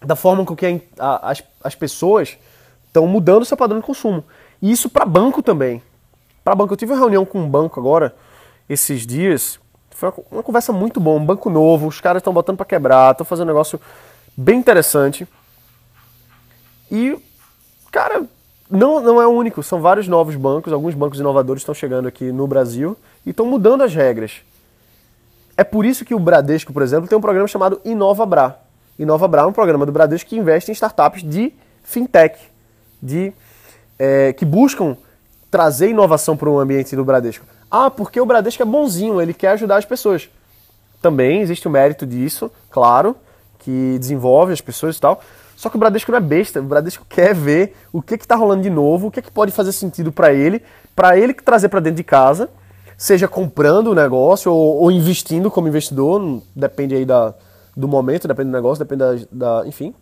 da 0.00 0.16
forma 0.16 0.46
com 0.46 0.56
que 0.56 0.80
a, 0.98 1.30
as, 1.30 1.44
as 1.62 1.74
pessoas 1.74 2.38
estão 2.86 3.06
mudando 3.06 3.44
seu 3.44 3.54
padrão 3.54 3.80
de 3.80 3.84
consumo. 3.84 4.24
E 4.62 4.72
isso 4.72 4.88
para 4.88 5.04
banco 5.04 5.42
também. 5.42 5.82
Para 6.42 6.54
banco, 6.54 6.72
eu 6.72 6.76
tive 6.78 6.92
uma 6.92 6.98
reunião 6.98 7.26
com 7.26 7.40
um 7.40 7.48
banco 7.48 7.78
agora, 7.78 8.16
esses 8.66 9.06
dias, 9.06 9.60
foi 9.90 10.10
uma 10.30 10.42
conversa 10.42 10.72
muito 10.72 11.00
boa, 11.00 11.20
um 11.20 11.26
banco 11.26 11.50
novo, 11.50 11.86
os 11.86 12.00
caras 12.00 12.20
estão 12.20 12.32
botando 12.32 12.56
para 12.56 12.64
quebrar, 12.64 13.12
estão 13.12 13.26
fazendo 13.26 13.44
um 13.44 13.52
negócio 13.52 13.78
bem 14.34 14.58
interessante. 14.58 15.28
E, 16.90 17.14
cara, 17.90 18.26
não, 18.70 19.00
não 19.00 19.20
é 19.20 19.26
o 19.26 19.30
único, 19.30 19.62
são 19.62 19.80
vários 19.80 20.08
novos 20.08 20.36
bancos, 20.36 20.72
alguns 20.72 20.94
bancos 20.94 21.20
inovadores 21.20 21.60
estão 21.60 21.74
chegando 21.74 22.08
aqui 22.08 22.32
no 22.32 22.46
Brasil 22.46 22.96
e 23.24 23.30
estão 23.30 23.46
mudando 23.46 23.82
as 23.82 23.94
regras. 23.94 24.42
É 25.56 25.62
por 25.62 25.84
isso 25.84 26.04
que 26.04 26.14
o 26.14 26.18
Bradesco, 26.18 26.72
por 26.72 26.82
exemplo, 26.82 27.08
tem 27.08 27.16
um 27.16 27.20
programa 27.20 27.46
chamado 27.46 27.80
InovaBra. 27.84 28.58
InovaBra 28.98 29.42
é 29.42 29.46
um 29.46 29.52
programa 29.52 29.86
do 29.86 29.92
Bradesco 29.92 30.30
que 30.30 30.36
investe 30.36 30.70
em 30.70 30.74
startups 30.74 31.22
de 31.22 31.52
fintech, 31.82 32.38
de, 33.02 33.32
é, 33.98 34.32
que 34.32 34.44
buscam 34.44 34.96
trazer 35.50 35.90
inovação 35.90 36.36
para 36.36 36.48
o 36.48 36.58
ambiente 36.58 36.96
do 36.96 37.04
Bradesco. 37.04 37.46
Ah, 37.70 37.90
porque 37.90 38.20
o 38.20 38.26
Bradesco 38.26 38.62
é 38.62 38.66
bonzinho, 38.66 39.20
ele 39.20 39.34
quer 39.34 39.50
ajudar 39.50 39.76
as 39.76 39.84
pessoas. 39.84 40.28
Também 41.00 41.40
existe 41.40 41.68
o 41.68 41.70
mérito 41.70 42.06
disso, 42.06 42.50
claro, 42.70 43.14
que 43.58 43.96
desenvolve 43.98 44.52
as 44.52 44.60
pessoas 44.60 44.96
e 44.96 45.00
tal. 45.00 45.20
Só 45.56 45.68
que 45.70 45.76
o 45.76 45.78
Bradesco 45.78 46.10
não 46.10 46.18
é 46.18 46.20
besta, 46.20 46.60
o 46.60 46.64
Bradesco 46.64 47.06
quer 47.08 47.34
ver 47.34 47.76
o 47.92 48.02
que 48.02 48.14
está 48.14 48.34
rolando 48.34 48.62
de 48.62 48.70
novo, 48.70 49.08
o 49.08 49.10
que, 49.10 49.22
que 49.22 49.30
pode 49.30 49.52
fazer 49.52 49.72
sentido 49.72 50.12
para 50.12 50.32
ele, 50.32 50.62
para 50.94 51.16
ele 51.16 51.32
trazer 51.34 51.68
para 51.68 51.80
dentro 51.80 51.96
de 51.96 52.04
casa, 52.04 52.48
seja 52.96 53.28
comprando 53.28 53.88
o 53.88 53.94
negócio 53.94 54.52
ou, 54.52 54.82
ou, 54.82 54.90
investindo 54.90 55.50
como 55.50 55.68
investidor, 55.68 56.42
depende 56.54 56.94
aí 56.94 57.04
da, 57.04 57.34
do 57.76 57.88
momento, 57.88 58.28
depende 58.28 58.50
do 58.50 58.54
negócio, 58.54 58.84
depende 58.84 59.26
da. 59.30 59.60
da 59.60 59.66
enfim. 59.66 59.94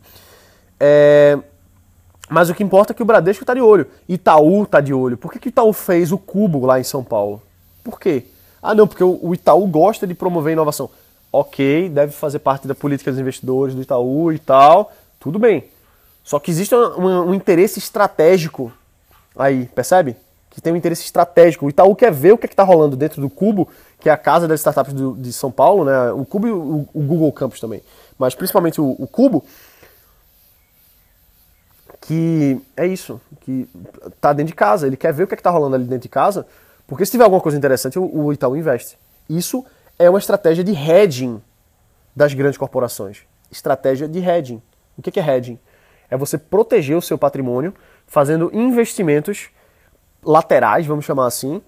É, 0.79 1.39
mas 2.29 2.49
o 2.49 2.55
que 2.55 2.63
importa 2.63 2.93
é 2.93 2.95
que 2.95 3.03
o 3.03 3.07
Bradesco 3.07 3.43
está 3.43 3.53
de 3.53 3.61
olho. 3.61 3.87
Itaú 4.09 4.63
está 4.63 4.81
de 4.81 4.95
olho. 4.95 5.19
Por 5.19 5.31
que, 5.31 5.39
que 5.39 5.49
o 5.49 5.51
Itaú 5.51 5.73
fez 5.73 6.13
o 6.13 6.19
cubo 6.19 6.65
lá 6.65 6.81
em 6.81 6.85
São 6.85 7.05
Paulo? 7.05 7.43
Por 7.85 8.01
quê? 8.01 8.25
Ah, 8.63 8.75
não, 8.75 8.87
porque 8.87 9.05
o 9.05 9.35
Itaú 9.35 9.67
gosta 9.67 10.07
de 10.07 10.15
promover 10.15 10.53
inovação. 10.53 10.89
Ok, 11.33 11.89
deve 11.89 12.13
fazer 12.13 12.39
parte 12.39 12.69
da 12.69 12.75
política 12.75 13.11
dos 13.11 13.19
investidores 13.19 13.75
do 13.75 13.83
Itaú 13.83 14.33
e 14.33 14.39
tal, 14.39 14.93
tudo 15.23 15.39
bem. 15.39 15.71
Só 16.25 16.39
que 16.39 16.51
existe 16.51 16.75
um, 16.75 17.31
um 17.31 17.35
interesse 17.35 17.79
estratégico 17.79 18.73
aí, 19.37 19.67
percebe? 19.67 20.17
Que 20.51 20.61
tem 20.61 20.73
um 20.73 20.77
interesse 20.77 21.05
estratégico. 21.05 21.67
O 21.67 21.71
Itaú 21.71 21.95
quer 21.95 22.13
ver 22.13 22.33
o 22.33 22.39
que 22.39 22.47
é 22.47 22.51
está 22.51 22.63
rolando 22.63 22.97
dentro 22.97 23.21
do 23.21 23.31
Cubo, 23.31 23.69
que 23.99 24.09
é 24.11 24.13
a 24.13 24.17
casa 24.17 24.47
das 24.47 24.61
startups 24.61 24.93
do, 24.93 25.15
de 25.15 25.33
São 25.33 25.51
Paulo, 25.51 25.85
né? 25.85 26.13
O 26.13 26.25
Cubo 26.25 26.47
e 26.47 26.51
o, 26.51 26.89
o 26.93 27.03
Google 27.03 27.33
Campus 27.33 27.61
também. 27.61 27.83
Mas 28.19 28.35
principalmente 28.35 28.81
o, 28.81 28.97
o 28.99 29.07
Cubo, 29.07 29.45
que 32.01 32.61
é 32.77 32.87
isso, 32.87 33.21
que 33.41 33.69
tá 34.21 34.33
dentro 34.33 34.49
de 34.49 34.57
casa. 34.57 34.87
Ele 34.87 34.97
quer 34.97 35.13
ver 35.13 35.23
o 35.23 35.27
que 35.27 35.35
é 35.35 35.39
está 35.39 35.51
rolando 35.51 35.77
ali 35.77 35.85
dentro 35.85 36.03
de 36.03 36.09
casa 36.09 36.45
porque 36.87 37.07
se 37.07 37.13
tiver 37.13 37.25
alguma 37.25 37.41
coisa 37.41 37.57
interessante, 37.57 37.99
o 37.99 38.33
Itaú 38.35 38.55
investe. 38.55 38.99
Isso 39.27 39.65
é 39.99 40.11
uma 40.11 40.19
estratégia 40.19 40.63
de 40.63 40.73
hedging 40.73 41.41
das 42.15 42.35
grandes 42.35 42.59
corporações. 42.59 43.23
Estratégia 43.51 44.07
de 44.07 44.19
hedging. 44.19 44.61
O 44.97 45.03
que 45.03 45.19
é 45.19 45.37
hedging? 45.37 45.59
É 46.11 46.17
você 46.17 46.37
proteger 46.37 46.97
o 46.97 47.03
seu 47.03 47.17
patrimônio 47.17 47.75
fazendo 48.07 48.51
investimentos 48.53 49.49
laterais, 50.23 50.87
vamos 50.87 51.05
chamar 51.05 51.27
assim, 51.27 51.63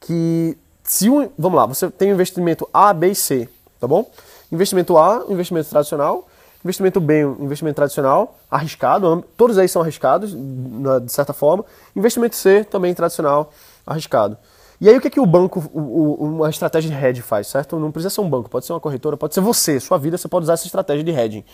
que 0.00 0.56
se 0.82 1.10
um, 1.10 1.28
vamos 1.38 1.58
lá, 1.58 1.66
você 1.66 1.90
tem 1.90 2.10
investimento 2.10 2.68
A, 2.72 2.92
B 2.92 3.10
e 3.10 3.14
C, 3.14 3.48
tá 3.78 3.86
bom? 3.86 4.10
Investimento 4.50 4.96
A, 4.96 5.26
investimento 5.28 5.68
tradicional, 5.68 6.26
investimento 6.64 7.00
B, 7.00 7.20
investimento 7.38 7.76
tradicional, 7.76 8.38
arriscado, 8.50 9.24
todos 9.36 9.58
aí 9.58 9.68
são 9.68 9.82
arriscados, 9.82 10.34
de 10.34 11.12
certa 11.12 11.32
forma. 11.32 11.64
Investimento 11.94 12.36
C, 12.36 12.64
também 12.64 12.94
tradicional, 12.94 13.52
arriscado. 13.86 14.38
E 14.80 14.88
aí 14.88 14.96
o 14.96 15.00
que, 15.00 15.08
é 15.08 15.10
que 15.10 15.20
o 15.20 15.26
banco, 15.26 15.60
uma 15.74 16.48
estratégia 16.48 16.90
de 16.90 17.04
hedge 17.04 17.20
faz, 17.20 17.48
certo? 17.48 17.78
Não 17.78 17.90
precisa 17.90 18.10
ser 18.10 18.20
um 18.20 18.30
banco, 18.30 18.48
pode 18.48 18.64
ser 18.64 18.72
uma 18.72 18.80
corretora, 18.80 19.16
pode 19.16 19.34
ser 19.34 19.40
você, 19.40 19.80
sua 19.80 19.98
vida, 19.98 20.16
você 20.16 20.28
pode 20.28 20.44
usar 20.44 20.54
essa 20.54 20.66
estratégia 20.66 21.02
de 21.02 21.10
hedging. 21.10 21.44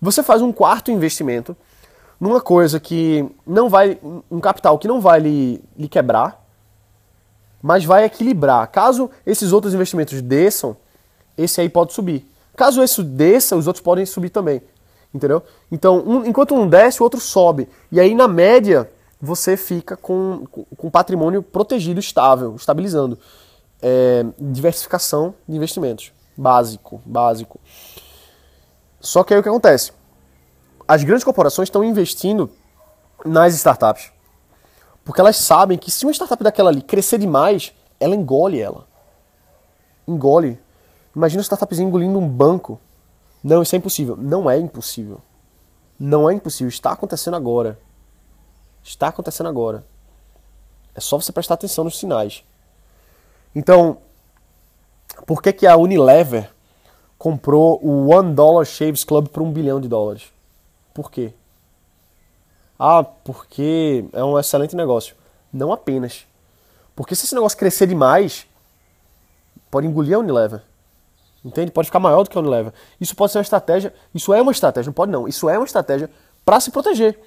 Você 0.00 0.22
faz 0.22 0.42
um 0.42 0.52
quarto 0.52 0.90
investimento 0.90 1.56
numa 2.20 2.40
coisa 2.40 2.80
que 2.80 3.28
não 3.46 3.68
vai, 3.68 3.98
um 4.30 4.40
capital 4.40 4.78
que 4.78 4.88
não 4.88 5.00
vai 5.00 5.20
lhe, 5.20 5.64
lhe 5.76 5.88
quebrar, 5.88 6.44
mas 7.62 7.84
vai 7.84 8.04
equilibrar. 8.04 8.70
Caso 8.70 9.10
esses 9.26 9.52
outros 9.52 9.74
investimentos 9.74 10.20
desçam, 10.22 10.76
esse 11.36 11.60
aí 11.60 11.68
pode 11.68 11.92
subir. 11.92 12.28
Caso 12.56 12.82
esse 12.82 13.02
desça, 13.02 13.56
os 13.56 13.66
outros 13.66 13.82
podem 13.82 14.04
subir 14.04 14.30
também. 14.30 14.62
Entendeu? 15.14 15.42
Então, 15.70 16.02
um, 16.06 16.26
enquanto 16.26 16.54
um 16.54 16.68
desce, 16.68 17.00
o 17.00 17.04
outro 17.04 17.20
sobe. 17.20 17.68
E 17.90 17.98
aí, 17.98 18.14
na 18.14 18.28
média, 18.28 18.90
você 19.20 19.56
fica 19.56 19.96
com, 19.96 20.44
com 20.76 20.90
patrimônio 20.90 21.42
protegido, 21.42 21.98
estável, 21.98 22.54
estabilizando. 22.56 23.18
É, 23.80 24.26
diversificação 24.38 25.34
de 25.48 25.56
investimentos. 25.56 26.12
Básico, 26.36 27.00
básico. 27.06 27.60
Só 29.00 29.22
que 29.22 29.32
aí 29.32 29.40
o 29.40 29.42
que 29.42 29.48
acontece? 29.48 29.92
as 30.88 31.04
grandes 31.04 31.22
corporações 31.22 31.66
estão 31.66 31.84
investindo 31.84 32.50
nas 33.22 33.54
startups. 33.54 34.10
Porque 35.04 35.20
elas 35.20 35.36
sabem 35.36 35.76
que 35.76 35.90
se 35.90 36.06
uma 36.06 36.12
startup 36.12 36.42
daquela 36.42 36.70
ali 36.70 36.80
crescer 36.80 37.18
demais, 37.18 37.74
ela 38.00 38.16
engole 38.16 38.58
ela. 38.58 38.86
Engole. 40.06 40.58
Imagina 41.14 41.40
uma 41.40 41.42
startupzinha 41.42 41.86
engolindo 41.86 42.18
um 42.18 42.26
banco. 42.26 42.80
Não, 43.44 43.62
isso 43.62 43.74
é 43.74 43.78
impossível. 43.78 44.16
Não 44.16 44.50
é 44.50 44.58
impossível. 44.58 45.20
Não 45.98 46.28
é 46.28 46.32
impossível. 46.32 46.68
Está 46.68 46.92
acontecendo 46.92 47.36
agora. 47.36 47.78
Está 48.82 49.08
acontecendo 49.08 49.48
agora. 49.48 49.84
É 50.94 51.00
só 51.00 51.20
você 51.20 51.32
prestar 51.32 51.54
atenção 51.54 51.84
nos 51.84 51.98
sinais. 51.98 52.44
Então, 53.54 53.98
por 55.26 55.42
que, 55.42 55.52
que 55.52 55.66
a 55.66 55.76
Unilever 55.76 56.50
comprou 57.18 57.80
o 57.82 58.08
One 58.14 58.32
Dollar 58.32 58.64
Shaves 58.64 59.04
Club 59.04 59.28
por 59.28 59.42
um 59.42 59.50
bilhão 59.50 59.80
de 59.80 59.88
dólares? 59.88 60.32
Por 60.94 61.10
quê? 61.10 61.32
Ah, 62.78 63.02
porque 63.02 64.04
é 64.12 64.22
um 64.22 64.38
excelente 64.38 64.76
negócio. 64.76 65.16
Não 65.52 65.72
apenas. 65.72 66.26
Porque 66.94 67.14
se 67.14 67.26
esse 67.26 67.34
negócio 67.34 67.58
crescer 67.58 67.86
demais, 67.86 68.46
pode 69.70 69.86
engolir 69.86 70.14
a 70.14 70.20
Unilever. 70.20 70.62
Entende? 71.44 71.72
Pode 71.72 71.86
ficar 71.86 72.00
maior 72.00 72.22
do 72.22 72.30
que 72.30 72.38
a 72.38 72.40
Unilever. 72.40 72.72
Isso 73.00 73.16
pode 73.16 73.32
ser 73.32 73.38
uma 73.38 73.42
estratégia. 73.42 73.92
Isso 74.14 74.32
é 74.32 74.40
uma 74.40 74.52
estratégia, 74.52 74.88
não 74.88 74.94
pode 74.94 75.10
não. 75.10 75.26
Isso 75.26 75.48
é 75.48 75.58
uma 75.58 75.64
estratégia 75.64 76.10
para 76.44 76.60
se 76.60 76.70
proteger. 76.70 77.18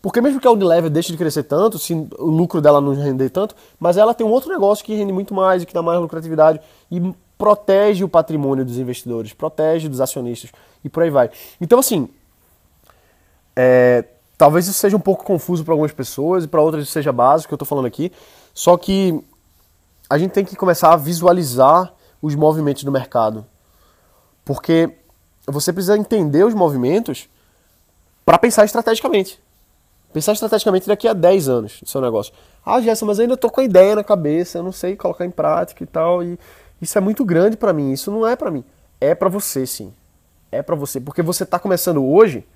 Porque 0.00 0.20
mesmo 0.20 0.38
que 0.38 0.46
a 0.46 0.50
Unilever 0.50 0.90
deixe 0.90 1.12
de 1.12 1.18
crescer 1.18 1.44
tanto, 1.44 1.78
se 1.78 1.94
o 1.94 2.26
lucro 2.26 2.60
dela 2.60 2.80
não 2.80 2.94
render 2.94 3.30
tanto, 3.30 3.54
mas 3.78 3.96
ela 3.96 4.12
tem 4.12 4.26
um 4.26 4.30
outro 4.30 4.50
negócio 4.50 4.84
que 4.84 4.94
rende 4.94 5.12
muito 5.12 5.32
mais 5.32 5.62
e 5.62 5.66
que 5.66 5.72
dá 5.72 5.80
mais 5.80 5.98
lucratividade 5.98 6.60
e 6.90 7.14
protege 7.36 8.04
o 8.04 8.08
patrimônio 8.08 8.64
dos 8.64 8.78
investidores, 8.78 9.32
protege 9.32 9.88
dos 9.88 10.00
acionistas 10.00 10.50
e 10.84 10.88
por 10.88 11.02
aí 11.02 11.10
vai. 11.10 11.30
Então, 11.60 11.78
assim, 11.78 12.08
é, 13.56 14.04
talvez 14.36 14.66
isso 14.66 14.78
seja 14.78 14.96
um 14.96 15.00
pouco 15.00 15.24
confuso 15.24 15.64
para 15.64 15.74
algumas 15.74 15.92
pessoas 15.92 16.44
e 16.44 16.48
para 16.48 16.60
outras 16.60 16.84
isso 16.84 16.92
seja 16.92 17.12
básico 17.12 17.48
que 17.48 17.54
eu 17.54 17.56
estou 17.56 17.66
falando 17.66 17.86
aqui, 17.86 18.12
só 18.52 18.76
que 18.76 19.22
a 20.08 20.18
gente 20.18 20.32
tem 20.32 20.44
que 20.44 20.56
começar 20.56 20.92
a 20.92 20.96
visualizar 20.96 21.92
os 22.20 22.34
movimentos 22.34 22.84
do 22.84 22.92
mercado. 22.92 23.44
Porque 24.44 24.90
você 25.46 25.72
precisa 25.72 25.96
entender 25.96 26.44
os 26.44 26.54
movimentos 26.54 27.28
para 28.24 28.38
pensar 28.38 28.64
estrategicamente. 28.64 29.42
Pensar 30.12 30.32
estrategicamente 30.32 30.86
daqui 30.86 31.08
a 31.08 31.12
10 31.12 31.48
anos 31.48 31.80
do 31.82 31.88
seu 31.88 32.00
negócio. 32.00 32.32
Ah, 32.64 32.80
Gerson, 32.80 33.06
mas 33.06 33.18
ainda 33.18 33.36
tô 33.36 33.50
com 33.50 33.60
a 33.60 33.64
ideia 33.64 33.96
na 33.96 34.04
cabeça, 34.04 34.58
eu 34.58 34.62
não 34.62 34.72
sei 34.72 34.96
colocar 34.96 35.26
em 35.26 35.30
prática 35.30 35.82
e 35.82 35.86
tal. 35.86 36.22
E 36.22 36.38
isso 36.80 36.96
é 36.98 37.00
muito 37.00 37.24
grande 37.24 37.56
para 37.56 37.72
mim. 37.72 37.92
Isso 37.92 38.10
não 38.10 38.26
é 38.26 38.36
para 38.36 38.50
mim. 38.50 38.64
É 39.00 39.14
para 39.14 39.28
você, 39.28 39.66
sim. 39.66 39.92
É 40.50 40.62
para 40.62 40.76
você. 40.76 41.00
Porque 41.00 41.22
você 41.22 41.44
tá 41.44 41.58
começando 41.58 42.04
hoje, 42.04 42.46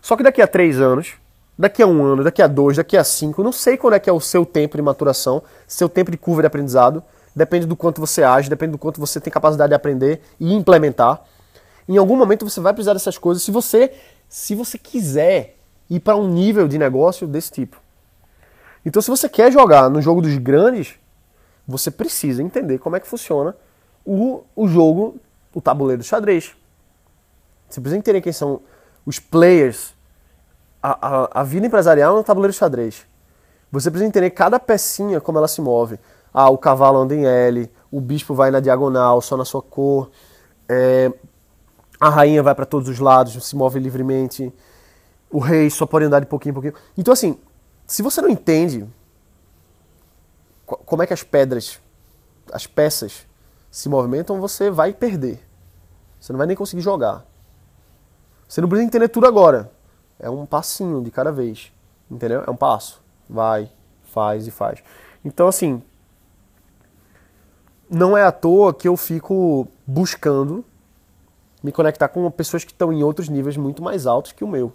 só 0.00 0.16
que 0.16 0.22
daqui 0.22 0.42
a 0.42 0.46
3 0.46 0.80
anos, 0.80 1.14
daqui 1.58 1.82
a 1.82 1.86
um 1.86 2.04
ano, 2.04 2.22
daqui 2.22 2.42
a 2.42 2.46
dois, 2.46 2.76
daqui 2.76 2.96
a 2.96 3.04
cinco, 3.04 3.42
não 3.42 3.52
sei 3.52 3.76
quando 3.76 3.94
é 3.94 3.98
que 3.98 4.10
é 4.10 4.12
o 4.12 4.20
seu 4.20 4.44
tempo 4.44 4.76
de 4.76 4.82
maturação, 4.82 5.42
seu 5.66 5.88
tempo 5.88 6.10
de 6.10 6.18
curva 6.18 6.42
de 6.42 6.46
aprendizado. 6.46 7.02
Depende 7.34 7.66
do 7.66 7.76
quanto 7.76 8.00
você 8.00 8.22
age, 8.22 8.48
depende 8.48 8.72
do 8.72 8.78
quanto 8.78 8.98
você 9.00 9.20
tem 9.20 9.32
capacidade 9.32 9.70
de 9.70 9.74
aprender 9.74 10.22
e 10.40 10.52
implementar. 10.54 11.22
Em 11.88 11.96
algum 11.96 12.16
momento 12.16 12.48
você 12.48 12.60
vai 12.60 12.72
precisar 12.72 12.94
dessas 12.94 13.18
coisas 13.18 13.42
se 13.42 13.50
você, 13.50 13.92
se 14.28 14.54
você 14.54 14.78
quiser 14.78 15.56
ir 15.88 16.00
para 16.00 16.16
um 16.16 16.28
nível 16.28 16.66
de 16.66 16.78
negócio 16.78 17.26
desse 17.26 17.52
tipo. 17.52 17.80
Então, 18.84 19.02
se 19.02 19.10
você 19.10 19.28
quer 19.28 19.50
jogar 19.50 19.90
no 19.90 20.00
jogo 20.00 20.22
dos 20.22 20.36
grandes, 20.38 20.94
você 21.66 21.90
precisa 21.90 22.42
entender 22.42 22.78
como 22.78 22.96
é 22.96 23.00
que 23.00 23.06
funciona 23.06 23.56
o, 24.04 24.42
o 24.54 24.68
jogo, 24.68 25.16
o 25.54 25.60
tabuleiro 25.60 26.02
do 26.02 26.04
xadrez. 26.04 26.54
Você 27.68 27.80
precisa 27.80 27.98
entender 27.98 28.20
quem 28.20 28.32
são 28.32 28.60
os 29.04 29.18
players, 29.18 29.94
a, 30.82 31.24
a, 31.24 31.40
a 31.40 31.42
vida 31.42 31.66
empresarial 31.66 32.16
no 32.16 32.22
tabuleiro 32.22 32.52
de 32.52 32.58
xadrez. 32.58 33.06
Você 33.72 33.90
precisa 33.90 34.08
entender 34.08 34.30
cada 34.30 34.60
pecinha, 34.60 35.20
como 35.20 35.38
ela 35.38 35.48
se 35.48 35.60
move. 35.60 35.98
Ah, 36.32 36.48
o 36.48 36.58
cavalo 36.58 36.98
anda 36.98 37.14
em 37.14 37.26
L, 37.26 37.70
o 37.90 38.00
bispo 38.00 38.34
vai 38.34 38.50
na 38.50 38.60
diagonal, 38.60 39.20
só 39.20 39.36
na 39.36 39.44
sua 39.44 39.62
cor, 39.62 40.10
é, 40.68 41.12
a 41.98 42.08
rainha 42.08 42.42
vai 42.42 42.54
para 42.54 42.66
todos 42.66 42.88
os 42.88 42.98
lados, 42.98 43.44
se 43.44 43.56
move 43.56 43.80
livremente 43.80 44.52
o 45.30 45.38
rei 45.38 45.68
só 45.70 45.86
pode 45.86 46.04
andar 46.04 46.20
de 46.20 46.26
pouquinho 46.26 46.52
em 46.52 46.54
pouquinho. 46.54 46.74
Então, 46.96 47.12
assim, 47.12 47.38
se 47.86 48.02
você 48.02 48.20
não 48.20 48.28
entende 48.28 48.86
como 50.66 51.02
é 51.02 51.06
que 51.06 51.12
as 51.12 51.22
pedras, 51.22 51.80
as 52.52 52.66
peças 52.66 53.26
se 53.70 53.88
movimentam, 53.88 54.40
você 54.40 54.70
vai 54.70 54.92
perder. 54.92 55.40
Você 56.18 56.32
não 56.32 56.38
vai 56.38 56.46
nem 56.46 56.56
conseguir 56.56 56.82
jogar. 56.82 57.24
Você 58.48 58.60
não 58.60 58.68
precisa 58.68 58.86
entender 58.86 59.08
tudo 59.08 59.26
agora. 59.26 59.70
É 60.18 60.28
um 60.28 60.44
passinho 60.44 61.02
de 61.02 61.10
cada 61.10 61.30
vez. 61.30 61.72
Entendeu? 62.10 62.42
É 62.46 62.50
um 62.50 62.56
passo. 62.56 63.02
Vai, 63.28 63.70
faz 64.04 64.46
e 64.46 64.50
faz. 64.50 64.82
Então, 65.24 65.46
assim, 65.46 65.82
não 67.88 68.16
é 68.16 68.24
à 68.24 68.32
toa 68.32 68.74
que 68.74 68.88
eu 68.88 68.96
fico 68.96 69.68
buscando 69.86 70.64
me 71.62 71.72
conectar 71.72 72.08
com 72.08 72.30
pessoas 72.30 72.64
que 72.64 72.72
estão 72.72 72.92
em 72.92 73.02
outros 73.02 73.28
níveis 73.28 73.56
muito 73.56 73.82
mais 73.82 74.06
altos 74.06 74.32
que 74.32 74.44
o 74.44 74.48
meu. 74.48 74.72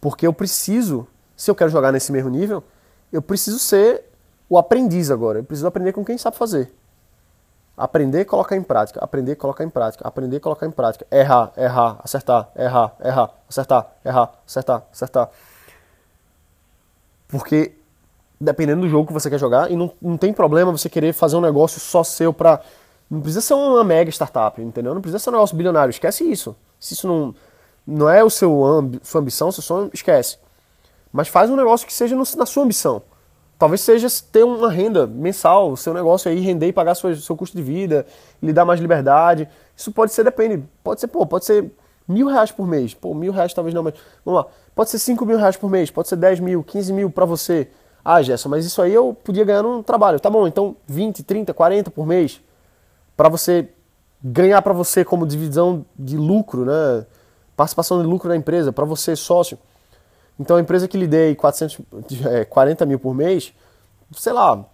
Porque 0.00 0.26
eu 0.26 0.32
preciso, 0.32 1.06
se 1.36 1.50
eu 1.50 1.54
quero 1.54 1.70
jogar 1.70 1.92
nesse 1.92 2.10
mesmo 2.10 2.30
nível, 2.30 2.64
eu 3.12 3.20
preciso 3.20 3.58
ser 3.58 4.09
o 4.50 4.58
aprendiz 4.58 5.10
agora. 5.10 5.38
Eu 5.38 5.44
preciso 5.44 5.68
aprender 5.68 5.92
com 5.92 6.04
quem 6.04 6.18
sabe 6.18 6.36
fazer. 6.36 6.70
Aprender 7.76 8.24
colocar 8.24 8.56
em 8.56 8.62
prática. 8.62 8.98
Aprender 9.00 9.36
colocar 9.36 9.64
em 9.64 9.70
prática. 9.70 10.06
Aprender 10.06 10.40
colocar 10.40 10.66
em 10.66 10.70
prática. 10.72 11.06
Errar, 11.10 11.52
errar, 11.56 12.00
acertar, 12.02 12.50
errar, 12.56 12.92
errar, 13.02 13.30
acertar, 13.48 13.86
errar, 14.04 14.32
acertar, 14.44 14.82
acertar. 14.92 15.30
Porque 17.28 17.72
dependendo 18.40 18.80
do 18.80 18.88
jogo 18.88 19.06
que 19.06 19.12
você 19.12 19.30
quer 19.30 19.38
jogar, 19.38 19.70
e 19.70 19.76
não, 19.76 19.92
não 20.02 20.16
tem 20.16 20.32
problema 20.32 20.72
você 20.72 20.88
querer 20.88 21.12
fazer 21.12 21.36
um 21.36 21.40
negócio 21.40 21.80
só 21.80 22.02
seu 22.02 22.32
pra. 22.32 22.60
Não 23.08 23.20
precisa 23.20 23.40
ser 23.40 23.54
uma 23.54 23.84
mega 23.84 24.10
startup, 24.10 24.60
entendeu? 24.60 24.94
Não 24.94 25.00
precisa 25.00 25.18
ser 25.18 25.30
um 25.30 25.34
negócio 25.34 25.56
bilionário. 25.56 25.90
Esquece 25.90 26.24
isso. 26.24 26.56
Se 26.78 26.94
isso 26.94 27.06
não 27.06 27.34
não 27.86 28.08
é 28.08 28.22
o 28.22 28.30
seu 28.30 28.60
sua 29.02 29.20
ambição, 29.20 29.50
seu 29.52 29.62
sonho, 29.62 29.90
esquece. 29.92 30.38
Mas 31.12 31.28
faz 31.28 31.50
um 31.50 31.56
negócio 31.56 31.86
que 31.86 31.94
seja 31.94 32.14
no, 32.14 32.24
na 32.36 32.46
sua 32.46 32.64
ambição. 32.64 33.02
Talvez 33.60 33.82
seja 33.82 34.08
ter 34.32 34.42
uma 34.42 34.70
renda 34.70 35.06
mensal, 35.06 35.70
o 35.70 35.76
seu 35.76 35.92
negócio 35.92 36.30
aí 36.30 36.40
render 36.40 36.68
e 36.68 36.72
pagar 36.72 36.94
seu, 36.94 37.14
seu 37.14 37.36
custo 37.36 37.54
de 37.54 37.62
vida, 37.62 38.06
lhe 38.42 38.54
dar 38.54 38.64
mais 38.64 38.80
liberdade. 38.80 39.46
Isso 39.76 39.92
pode 39.92 40.14
ser, 40.14 40.24
depende. 40.24 40.64
Pode 40.82 40.98
ser, 40.98 41.08
pô, 41.08 41.26
pode 41.26 41.44
ser 41.44 41.70
mil 42.08 42.26
reais 42.26 42.50
por 42.50 42.66
mês. 42.66 42.94
Pô, 42.94 43.12
mil 43.12 43.30
reais 43.30 43.52
talvez 43.52 43.74
não, 43.74 43.82
mas 43.82 43.92
vamos 44.24 44.40
lá. 44.40 44.50
Pode 44.74 44.88
ser 44.88 44.98
cinco 44.98 45.26
mil 45.26 45.36
reais 45.36 45.58
por 45.58 45.68
mês, 45.68 45.90
pode 45.90 46.08
ser 46.08 46.16
dez 46.16 46.40
mil, 46.40 46.64
quinze 46.64 46.90
mil 46.90 47.10
para 47.10 47.26
você. 47.26 47.68
Ah, 48.02 48.22
Gerson, 48.22 48.48
mas 48.48 48.64
isso 48.64 48.80
aí 48.80 48.94
eu 48.94 49.12
podia 49.12 49.44
ganhar 49.44 49.62
num 49.62 49.82
trabalho. 49.82 50.18
Tá 50.18 50.30
bom, 50.30 50.48
então 50.48 50.74
20, 50.86 51.22
30, 51.22 51.52
40 51.52 51.90
por 51.90 52.06
mês 52.06 52.40
para 53.14 53.28
você 53.28 53.68
ganhar 54.24 54.62
para 54.62 54.72
você 54.72 55.04
como 55.04 55.26
divisão 55.26 55.84
de 55.98 56.16
lucro, 56.16 56.64
né? 56.64 57.04
participação 57.54 58.00
de 58.00 58.06
lucro 58.06 58.30
na 58.30 58.36
empresa, 58.36 58.72
para 58.72 58.86
você 58.86 59.14
sócio. 59.14 59.58
Então 60.40 60.56
a 60.56 60.60
empresa 60.60 60.88
que 60.88 60.96
lhe 60.96 61.06
dei 61.06 61.34
400, 61.36 61.78
é, 62.26 62.44
40 62.46 62.86
mil 62.86 62.98
por 62.98 63.14
mês, 63.14 63.52
sei 64.16 64.32
lá 64.32 64.64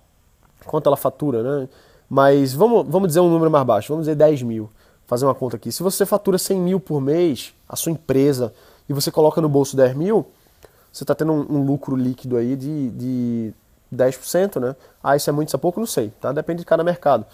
quanto 0.64 0.88
ela 0.88 0.96
fatura, 0.96 1.42
né? 1.42 1.68
Mas 2.08 2.52
vamos, 2.54 2.86
vamos 2.88 3.08
dizer 3.08 3.20
um 3.20 3.28
número 3.28 3.50
mais 3.50 3.64
baixo, 3.66 3.88
vamos 3.88 4.06
dizer 4.06 4.14
10 4.14 4.42
mil. 4.42 4.70
Fazer 5.06 5.24
uma 5.24 5.34
conta 5.34 5.56
aqui. 5.56 5.70
Se 5.70 5.82
você 5.82 6.04
fatura 6.04 6.38
100 6.38 6.60
mil 6.60 6.80
por 6.80 7.00
mês, 7.00 7.54
a 7.68 7.76
sua 7.76 7.92
empresa, 7.92 8.52
e 8.88 8.92
você 8.92 9.10
coloca 9.10 9.40
no 9.40 9.48
bolso 9.48 9.76
10 9.76 9.94
mil, 9.94 10.26
você 10.92 11.04
está 11.04 11.14
tendo 11.14 11.32
um, 11.32 11.58
um, 11.58 11.64
lucro 11.64 11.94
líquido 11.94 12.36
aí 12.36 12.56
de, 12.56 12.90
de 12.90 13.54
10%, 13.94 14.60
né? 14.60 14.74
Ah, 15.02 15.16
isso 15.16 15.28
é 15.30 15.32
muito, 15.32 15.48
isso 15.48 15.56
é 15.56 15.58
pouco? 15.58 15.78
Não 15.78 15.86
sei, 15.86 16.12
tá? 16.20 16.32
Depende 16.32 16.60
de 16.60 16.66
cada 16.66 16.82
mercado. 16.82 17.24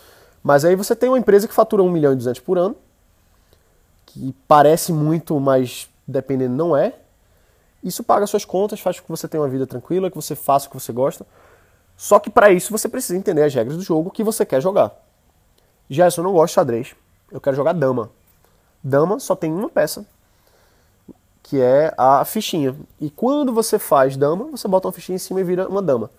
Mas 0.42 0.64
aí 0.64 0.74
você 0.74 0.94
tem 0.96 1.08
uma 1.08 1.18
empresa 1.18 1.48
que 1.48 1.54
fatura 1.54 1.82
1 1.82 1.90
milhão 1.90 2.12
e 2.12 2.16
200 2.16 2.40
por 2.40 2.58
ano, 2.58 2.76
que 4.06 4.34
parece 4.46 4.92
muito, 4.92 5.38
mas 5.40 5.88
dependendo 6.06 6.54
não 6.54 6.76
é. 6.76 6.94
Isso 7.82 8.04
paga 8.04 8.26
suas 8.26 8.44
contas, 8.44 8.80
faz 8.80 9.00
com 9.00 9.06
que 9.06 9.10
você 9.10 9.26
tenha 9.26 9.42
uma 9.42 9.48
vida 9.48 9.66
tranquila, 9.66 10.10
que 10.10 10.16
você 10.16 10.36
faça 10.36 10.66
o 10.66 10.70
que 10.70 10.78
você 10.78 10.92
gosta. 10.92 11.26
Só 11.96 12.18
que 12.18 12.30
para 12.30 12.50
isso 12.50 12.70
você 12.70 12.88
precisa 12.88 13.18
entender 13.18 13.42
as 13.42 13.54
regras 13.54 13.76
do 13.76 13.82
jogo 13.82 14.10
que 14.10 14.22
você 14.22 14.44
quer 14.46 14.60
jogar. 14.60 14.92
Já 15.90 16.08
eu 16.16 16.24
não 16.24 16.32
gosto 16.32 16.52
de 16.52 16.54
xadrez, 16.54 16.94
eu 17.30 17.40
quero 17.40 17.56
jogar 17.56 17.72
dama. 17.72 18.10
Dama 18.82 19.18
só 19.18 19.36
tem 19.36 19.52
uma 19.52 19.68
peça, 19.68 20.04
que 21.42 21.60
é 21.60 21.92
a 21.96 22.24
fichinha. 22.24 22.74
E 23.00 23.10
quando 23.10 23.52
você 23.52 23.78
faz 23.78 24.16
dama, 24.16 24.46
você 24.46 24.66
bota 24.66 24.88
uma 24.88 24.92
fichinha 24.92 25.16
em 25.16 25.18
cima 25.18 25.40
e 25.40 25.44
vira 25.44 25.68
uma 25.68 25.82
dama. 25.82 26.10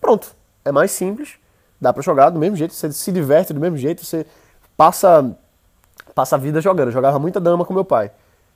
Pronto, 0.00 0.34
é 0.64 0.70
mais 0.70 0.90
simples, 0.90 1.36
dá 1.80 1.92
para 1.92 2.02
jogar 2.02 2.30
do 2.30 2.38
mesmo 2.38 2.56
jeito, 2.56 2.74
você 2.74 2.92
se 2.92 3.12
diverte 3.12 3.52
do 3.52 3.60
mesmo 3.60 3.76
jeito, 3.76 4.04
você 4.04 4.26
passa 4.76 5.36
passa 6.14 6.36
a 6.36 6.38
vida 6.38 6.60
jogando. 6.60 6.88
Eu 6.88 6.92
jogava 6.92 7.18
muita 7.18 7.40
dama 7.40 7.64
com 7.64 7.72
meu 7.72 7.84
pai. 7.84 8.10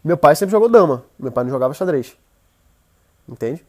Meu 0.04 0.16
pai 0.16 0.36
sempre 0.36 0.52
jogou 0.52 0.68
dama, 0.68 1.04
meu 1.18 1.32
pai 1.32 1.44
não 1.44 1.50
jogava 1.50 1.74
xadrez. 1.74 2.16
Entende? 3.28 3.64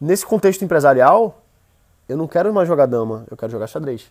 Nesse 0.00 0.24
contexto 0.24 0.64
empresarial, 0.64 1.42
eu 2.08 2.16
não 2.16 2.26
quero 2.26 2.52
mais 2.52 2.66
jogar 2.66 2.86
dama, 2.86 3.24
eu 3.30 3.36
quero 3.36 3.52
jogar 3.52 3.66
xadrez. 3.66 4.10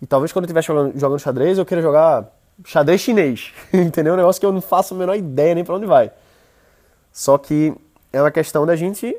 E 0.00 0.06
talvez 0.06 0.32
quando 0.32 0.44
eu 0.44 0.46
estiver 0.46 0.62
jogando, 0.62 0.98
jogando 0.98 1.18
xadrez, 1.18 1.58
eu 1.58 1.66
queira 1.66 1.82
jogar 1.82 2.28
xadrez 2.64 3.00
chinês. 3.00 3.52
Entendeu? 3.72 4.14
Um 4.14 4.16
negócio 4.16 4.40
que 4.40 4.46
eu 4.46 4.52
não 4.52 4.60
faço 4.60 4.94
a 4.94 4.96
menor 4.96 5.16
ideia 5.16 5.54
nem 5.54 5.64
para 5.64 5.74
onde 5.74 5.86
vai. 5.86 6.10
Só 7.12 7.38
que 7.38 7.74
é 8.12 8.20
uma 8.20 8.30
questão 8.30 8.64
da 8.64 8.76
gente 8.76 9.16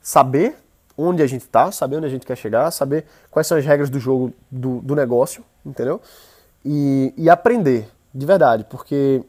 saber 0.00 0.56
onde 0.96 1.22
a 1.22 1.26
gente 1.26 1.42
está, 1.42 1.70
saber 1.70 1.96
onde 1.96 2.06
a 2.06 2.08
gente 2.08 2.24
quer 2.24 2.36
chegar, 2.36 2.70
saber 2.70 3.04
quais 3.30 3.46
são 3.46 3.58
as 3.58 3.64
regras 3.64 3.90
do 3.90 4.00
jogo 4.00 4.32
do, 4.50 4.80
do 4.80 4.94
negócio, 4.94 5.44
entendeu? 5.64 6.00
E, 6.64 7.12
e 7.16 7.28
aprender, 7.28 7.88
de 8.14 8.24
verdade, 8.24 8.64
porque 8.70 9.22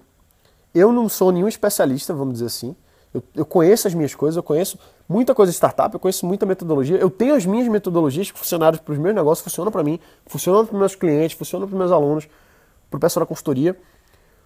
eu 0.74 0.92
não 0.92 1.10
sou 1.10 1.32
nenhum 1.32 1.48
especialista, 1.48 2.14
vamos 2.14 2.36
dizer 2.36 2.46
assim. 2.46 2.76
Eu, 3.18 3.24
eu, 3.36 3.46
conheço 3.46 3.88
as 3.88 3.94
minhas 3.94 4.14
coisas, 4.14 4.38
eu 4.38 4.44
conheço 4.44 4.78
muita 5.08 5.34
coisa 5.34 5.52
de 5.52 5.56
startup, 5.56 5.94
eu 5.94 6.00
conheço 6.00 6.26
muita 6.26 6.46
metodologia, 6.46 6.98
eu 6.98 7.10
tenho 7.10 7.34
as 7.34 7.46
minhas 7.46 7.68
metodologias 7.68 8.30
que 8.30 8.38
funcionaram 8.38 8.78
para 8.78 8.92
os 8.92 9.00
meus 9.00 9.16
negócios, 9.16 9.44
funcionam 9.44 9.72
para 9.72 9.84
mim, 9.84 10.00
funcionam 10.26 10.66
para 10.66 10.78
meus 10.78 10.96
clientes, 10.96 11.38
funcionam 11.38 11.68
para 11.68 11.78
meus 11.78 11.92
alunos, 11.92 12.28
para 12.90 12.98
o 12.98 13.00
pessoal 13.00 13.26
da 13.26 13.28
consultoria. 13.28 13.76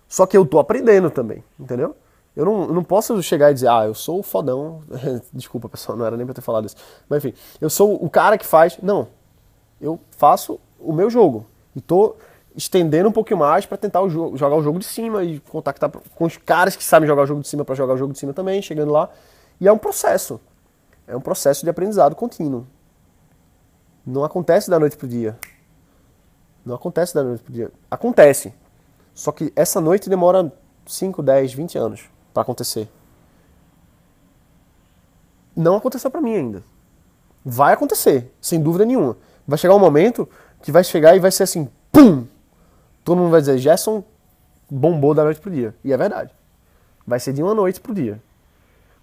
Só 0.08 0.26
que 0.26 0.38
eu 0.38 0.44
estou 0.44 0.60
aprendendo 0.60 1.10
também, 1.10 1.44
entendeu? 1.60 1.96
Eu 2.36 2.46
não, 2.46 2.64
eu 2.64 2.74
não 2.74 2.84
posso 2.84 3.22
chegar 3.22 3.52
e 3.52 3.54
dizer, 3.54 3.68
ah, 3.68 3.86
eu 3.86 3.94
sou 3.94 4.20
o 4.20 4.24
fodão. 4.24 4.82
Desculpa, 5.34 5.68
pessoal, 5.68 5.98
não 5.98 6.06
era 6.06 6.16
nem 6.16 6.26
pra 6.26 6.34
ter 6.34 6.42
falado 6.42 6.66
isso. 6.66 6.76
Mas 7.10 7.24
enfim, 7.24 7.38
eu 7.60 7.70
sou 7.70 8.02
o 8.04 8.10
cara 8.10 8.38
que 8.38 8.46
faz. 8.46 8.78
Não. 8.82 9.10
Eu 9.82 10.00
faço 10.12 10.60
o 10.80 10.94
meu 10.94 11.10
jogo. 11.10 11.46
E 11.76 11.82
tô 11.82 12.16
estendendo 12.56 13.10
um 13.10 13.12
pouquinho 13.12 13.40
mais 13.40 13.66
para 13.66 13.78
tentar 13.78 14.02
o 14.02 14.10
jogo, 14.10 14.38
jogar 14.38 14.56
o 14.56 14.64
jogo 14.64 14.80
de 14.80 14.86
cima 14.86 15.24
e 15.24 15.40
contactar 15.40 15.90
com 15.90 16.26
os 16.26 16.38
caras 16.38 16.76
que 16.76 16.84
sabem 16.84 17.08
jogar 17.08 17.24
o 17.24 17.26
jogo 17.26 17.42
de 17.42 17.48
cima 17.48 17.64
para 17.64 17.76
jogar 17.76 17.94
o 17.94 17.98
jogo 17.98 18.14
de 18.14 18.20
cima 18.20 18.34
também, 18.34 18.62
chegando 18.62 18.92
lá. 18.92 19.10
E 19.60 19.68
é 19.68 19.72
um 19.72 19.78
processo. 19.78 20.40
É 21.08 21.16
um 21.16 21.22
processo 21.22 21.64
de 21.64 21.70
aprendizado 21.70 22.16
contínuo. 22.16 22.66
Não 24.06 24.24
acontece 24.24 24.70
da 24.70 24.80
noite 24.80 24.98
pro 24.98 25.08
dia. 25.08 25.38
Não 26.66 26.76
acontece 26.76 27.14
da 27.14 27.24
noite 27.24 27.44
pro 27.44 27.54
dia. 27.54 27.72
Acontece. 27.90 28.54
Só 29.14 29.32
que 29.32 29.52
essa 29.56 29.80
noite 29.80 30.10
demora 30.10 30.52
5, 30.86 31.22
10, 31.22 31.54
20 31.54 31.78
anos 31.78 32.10
para 32.34 32.44
acontecer. 32.44 32.90
Não 35.56 35.76
aconteceu 35.76 36.10
para 36.10 36.22
mim 36.22 36.36
ainda. 36.36 36.64
Vai 37.44 37.74
acontecer, 37.74 38.32
sem 38.40 38.62
dúvida 38.62 38.86
nenhuma. 38.86 39.18
Vai 39.48 39.58
chegar 39.58 39.76
um 39.76 39.80
momento 39.80 40.30
que 40.62 40.72
vai 40.72 40.84
chegar 40.84 41.16
e 41.16 41.20
vai 41.20 41.32
ser 41.32 41.44
assim, 41.44 41.70
pum! 41.92 42.26
Todo 43.04 43.18
mundo 43.18 43.32
vai 43.32 43.42
dizer, 43.42 43.58
Gerson 43.58 44.04
bombou 44.70 45.14
da 45.14 45.24
noite 45.24 45.40
pro 45.40 45.52
dia. 45.52 45.76
E 45.84 45.92
é 45.92 45.98
verdade. 45.98 46.32
Vai 47.06 47.20
ser 47.20 47.34
de 47.34 47.42
uma 47.42 47.54
noite 47.54 47.82
pro 47.82 47.94
dia. 47.94 48.22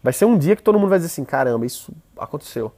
Vai 0.03 0.13
ser 0.13 0.25
um 0.25 0.39
dia 0.39 0.55
que 0.55 0.63
todo 0.63 0.79
mundo 0.79 0.89
vai 0.89 0.99
dizer 0.99 1.11
assim, 1.11 1.25
caramba, 1.25 1.67
isso 1.67 1.93
aconteceu. 2.17 2.73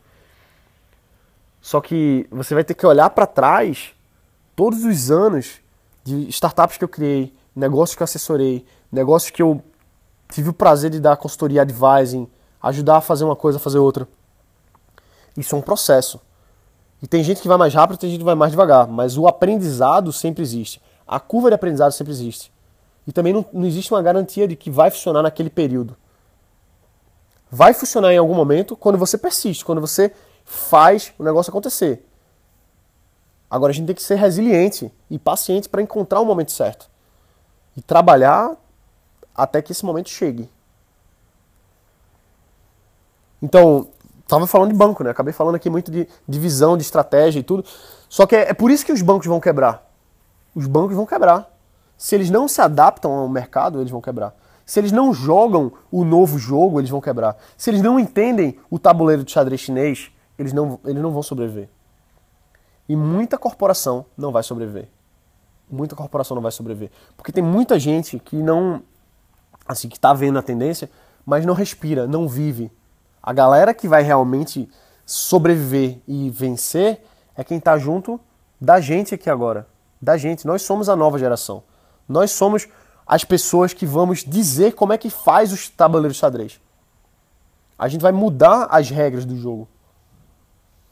Só 1.61 1.81
que 1.81 2.27
você 2.31 2.55
vai 2.55 2.65
ter 2.65 2.75
que 2.75 2.87
olhar 2.87 3.11
para 3.11 3.27
trás 3.27 3.93
todos 4.57 4.85
os 4.85 5.11
anos 5.11 5.61
de 6.03 6.29
startups 6.31 6.79
que 6.79 6.85
eu 6.85 6.89
criei, 6.89 7.35
negócios 7.55 7.95
que 7.95 8.03
eu 8.03 8.05
assessorei, 8.05 8.65
negócios 8.91 9.31
que 9.31 9.43
eu 9.43 9.63
tive 10.31 10.49
o 10.49 10.53
prazer 10.53 10.91
de 10.91 11.01
dar 11.01 11.17
consultoria 11.17 11.63
advising, 11.63 12.29
ajudar 12.63 12.97
a 12.97 13.01
fazer 13.01 13.25
uma 13.25 13.37
coisa, 13.37 13.59
a 13.59 13.61
fazer 13.61 13.79
outra. 13.79 14.09
Isso 15.37 15.55
é 15.55 15.59
um 15.59 15.63
processo. 15.63 16.21
E 17.03 17.07
tem 17.07 17.23
gente 17.23 17.41
que 17.41 17.49
vai 17.49 17.57
mais 17.57 17.75
rápido, 17.75 17.99
tem 17.99 18.11
gente 18.11 18.21
que 18.21 18.25
vai 18.25 18.35
mais 18.35 18.51
devagar, 18.51 18.87
mas 18.87 19.17
o 19.17 19.27
aprendizado 19.27 20.13
sempre 20.13 20.43
existe. 20.43 20.81
A 21.11 21.19
curva 21.19 21.49
de 21.49 21.57
aprendizado 21.57 21.91
sempre 21.91 22.13
existe. 22.13 22.53
E 23.05 23.11
também 23.11 23.33
não, 23.33 23.45
não 23.53 23.67
existe 23.67 23.93
uma 23.93 24.01
garantia 24.01 24.47
de 24.47 24.55
que 24.55 24.71
vai 24.71 24.93
funcionar 24.93 25.25
naquele 25.25 25.51
período. 25.51 25.97
Vai 27.51 27.75
funcionar 27.75 28.13
em 28.13 28.17
algum 28.17 28.33
momento 28.33 28.77
quando 28.77 28.97
você 28.97 29.19
persiste, 29.19 29.65
quando 29.65 29.81
você 29.81 30.13
faz 30.45 31.13
o 31.19 31.25
negócio 31.25 31.51
acontecer. 31.51 32.07
Agora 33.51 33.73
a 33.73 33.75
gente 33.75 33.87
tem 33.87 33.95
que 33.97 34.03
ser 34.05 34.15
resiliente 34.15 34.93
e 35.11 35.19
paciente 35.19 35.69
para 35.69 35.83
encontrar 35.83 36.21
o 36.21 36.25
momento 36.25 36.53
certo. 36.53 36.89
E 37.77 37.83
trabalhar 37.83 38.57
até 39.35 39.61
que 39.61 39.73
esse 39.73 39.85
momento 39.85 40.11
chegue. 40.11 40.49
Então, 43.43 43.89
estava 44.21 44.47
falando 44.47 44.71
de 44.71 44.77
banco, 44.77 45.03
né? 45.03 45.11
Acabei 45.11 45.35
falando 45.35 45.57
aqui 45.57 45.69
muito 45.69 45.91
de, 45.91 46.07
de 46.29 46.39
visão, 46.39 46.77
de 46.77 46.85
estratégia 46.85 47.41
e 47.41 47.43
tudo. 47.43 47.65
Só 48.09 48.29
que 48.29 48.37
é, 48.37 48.51
é 48.51 48.55
por 48.55 48.71
isso 48.71 48.87
que 48.87 48.93
os 48.93 49.03
bancos 49.03 49.27
vão 49.27 49.41
quebrar. 49.41 49.90
Os 50.55 50.67
bancos 50.67 50.97
vão 50.97 51.07
quebrar. 51.07 51.49
Se 51.97 52.15
eles 52.15 52.31
não 52.31 52.49
se 52.49 52.61
adaptam 52.61 53.13
ao 53.13 53.29
mercado, 53.29 53.81
eles 53.81 53.91
vão 53.91 54.01
quebrar. 54.01 54.35
Se 54.65 54.79
eles 54.79 54.93
não 54.93 55.13
jogam 55.13 55.73
o 55.91 56.05
novo 56.05 56.39
jogo, 56.39 56.81
eles 56.81 56.91
vão 56.91 57.01
quebrar. 57.01 57.37
Se 57.57 57.71
eles 57.71 57.83
não 57.83 57.99
entendem 57.99 58.59
o 58.71 58.79
tabuleiro 58.79 59.25
de 59.25 59.33
xadrez 59.33 59.61
chinês, 59.61 60.11
eles 60.39 60.53
não, 60.53 60.79
eles 60.85 61.03
não 61.03 61.11
vão 61.11 61.23
sobreviver. 61.23 61.69
E 62.89 62.97
muita 62.97 63.37
corporação 63.37 64.07
não 64.17 64.33
vai 64.33 64.43
sobreviver. 64.43 64.89
Muita 65.71 65.95
corporação 65.95 66.35
não 66.35 66.43
vai 66.43 66.53
sobreviver. 66.53 66.91
Porque 67.17 67.31
tem 67.31 67.43
muita 67.43 67.79
gente 67.79 68.19
que 68.19 68.37
não 68.37 68.83
assim, 69.67 69.89
que 69.89 69.97
está 69.97 70.13
vendo 70.13 70.39
a 70.39 70.43
tendência, 70.43 70.91
mas 71.25 71.47
não 71.47 71.55
respira, 71.55 72.07
não 72.07 72.29
vive. 72.29 72.73
A 73.23 73.33
galera 73.33 73.73
que 73.73 73.87
vai 73.87 74.03
realmente 74.03 74.69
sobreviver 75.05 75.99
e 76.07 76.31
vencer 76.31 77.05
é 77.37 77.45
quem 77.45 77.59
está 77.59 77.79
junto 77.79 78.21
da 78.61 78.81
gente 78.81 79.15
aqui 79.15 79.31
agora. 79.31 79.67
Da 80.01 80.17
gente. 80.17 80.47
Nós 80.47 80.63
somos 80.63 80.89
a 80.89 80.97
nova 80.97 81.19
geração. 81.19 81.63
Nós 82.09 82.31
somos 82.31 82.69
as 83.07 83.25
pessoas 83.25 83.73
que 83.73 83.85
vamos 83.85 84.25
dizer 84.25 84.73
como 84.73 84.93
é 84.93 84.99
que 84.99 85.11
faz 85.11 85.53
os 85.53 85.69
tabuleiros 85.69 86.17
de 86.17 86.21
xadrez. 86.21 86.61
A 87.79 87.89
gente 87.89 88.03
vai 88.03 88.13
mudar 88.13 88.69
as 88.71 88.91
regras 88.91 89.25
do 89.25 89.37
jogo. 89.37 89.69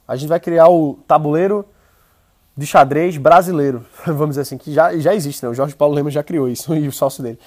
A 0.06 0.16
gente 0.16 0.28
vai 0.28 0.40
criar 0.40 0.68
o 0.68 0.98
tabuleiro 1.06 1.64
de 2.56 2.66
xadrez 2.66 3.16
brasileiro, 3.16 3.86
vamos 4.04 4.30
dizer 4.30 4.40
assim, 4.40 4.58
que 4.58 4.72
já, 4.72 4.96
já 4.98 5.14
existe, 5.14 5.44
né? 5.44 5.48
O 5.48 5.54
Jorge 5.54 5.76
Paulo 5.76 5.94
Lema 5.94 6.10
já 6.10 6.24
criou 6.24 6.48
isso 6.48 6.74
e 6.76 6.88
o 6.88 6.92
sócio 6.92 7.22
dele. 7.22 7.38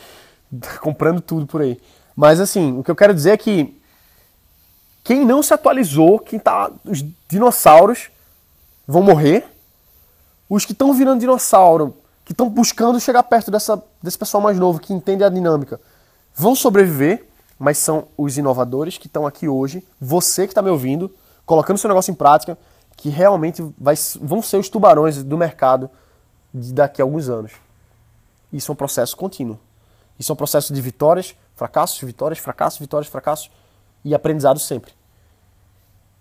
comprando 0.81 1.21
tudo 1.21 1.45
por 1.45 1.61
aí. 1.61 1.79
Mas 2.15 2.39
assim, 2.39 2.77
o 2.77 2.83
que 2.83 2.91
eu 2.91 2.95
quero 2.95 3.13
dizer 3.13 3.31
é 3.31 3.37
que 3.37 3.77
quem 5.03 5.25
não 5.25 5.41
se 5.41 5.53
atualizou, 5.53 6.19
quem 6.19 6.39
tá. 6.39 6.71
Os 6.85 7.03
dinossauros 7.27 8.09
vão 8.87 9.01
morrer. 9.01 9.45
Os 10.53 10.65
que 10.65 10.73
estão 10.73 10.93
virando 10.93 11.21
dinossauro, 11.21 11.95
que 12.25 12.33
estão 12.33 12.49
buscando 12.49 12.99
chegar 12.99 13.23
perto 13.23 13.49
dessa, 13.49 13.81
desse 14.03 14.17
pessoal 14.17 14.43
mais 14.43 14.59
novo, 14.59 14.81
que 14.81 14.93
entende 14.93 15.23
a 15.23 15.29
dinâmica, 15.29 15.79
vão 16.35 16.53
sobreviver, 16.55 17.25
mas 17.57 17.77
são 17.77 18.09
os 18.17 18.37
inovadores 18.37 18.97
que 18.97 19.07
estão 19.07 19.25
aqui 19.25 19.47
hoje, 19.47 19.81
você 19.97 20.45
que 20.45 20.51
está 20.51 20.61
me 20.61 20.69
ouvindo, 20.69 21.09
colocando 21.45 21.77
seu 21.77 21.87
negócio 21.87 22.11
em 22.11 22.15
prática, 22.15 22.57
que 22.97 23.07
realmente 23.07 23.63
vai, 23.77 23.95
vão 24.19 24.41
ser 24.41 24.57
os 24.57 24.67
tubarões 24.67 25.23
do 25.23 25.37
mercado 25.37 25.89
daqui 26.53 27.01
a 27.01 27.05
alguns 27.05 27.29
anos. 27.29 27.53
Isso 28.51 28.69
é 28.69 28.73
um 28.73 28.75
processo 28.75 29.15
contínuo. 29.15 29.57
Isso 30.19 30.33
é 30.33 30.33
um 30.33 30.35
processo 30.35 30.73
de 30.73 30.81
vitórias, 30.81 31.33
fracassos, 31.55 32.01
vitórias, 32.01 32.39
fracassos, 32.39 32.77
vitórias, 32.77 33.09
fracassos 33.09 33.49
e 34.03 34.13
aprendizado 34.13 34.59
sempre. 34.59 34.91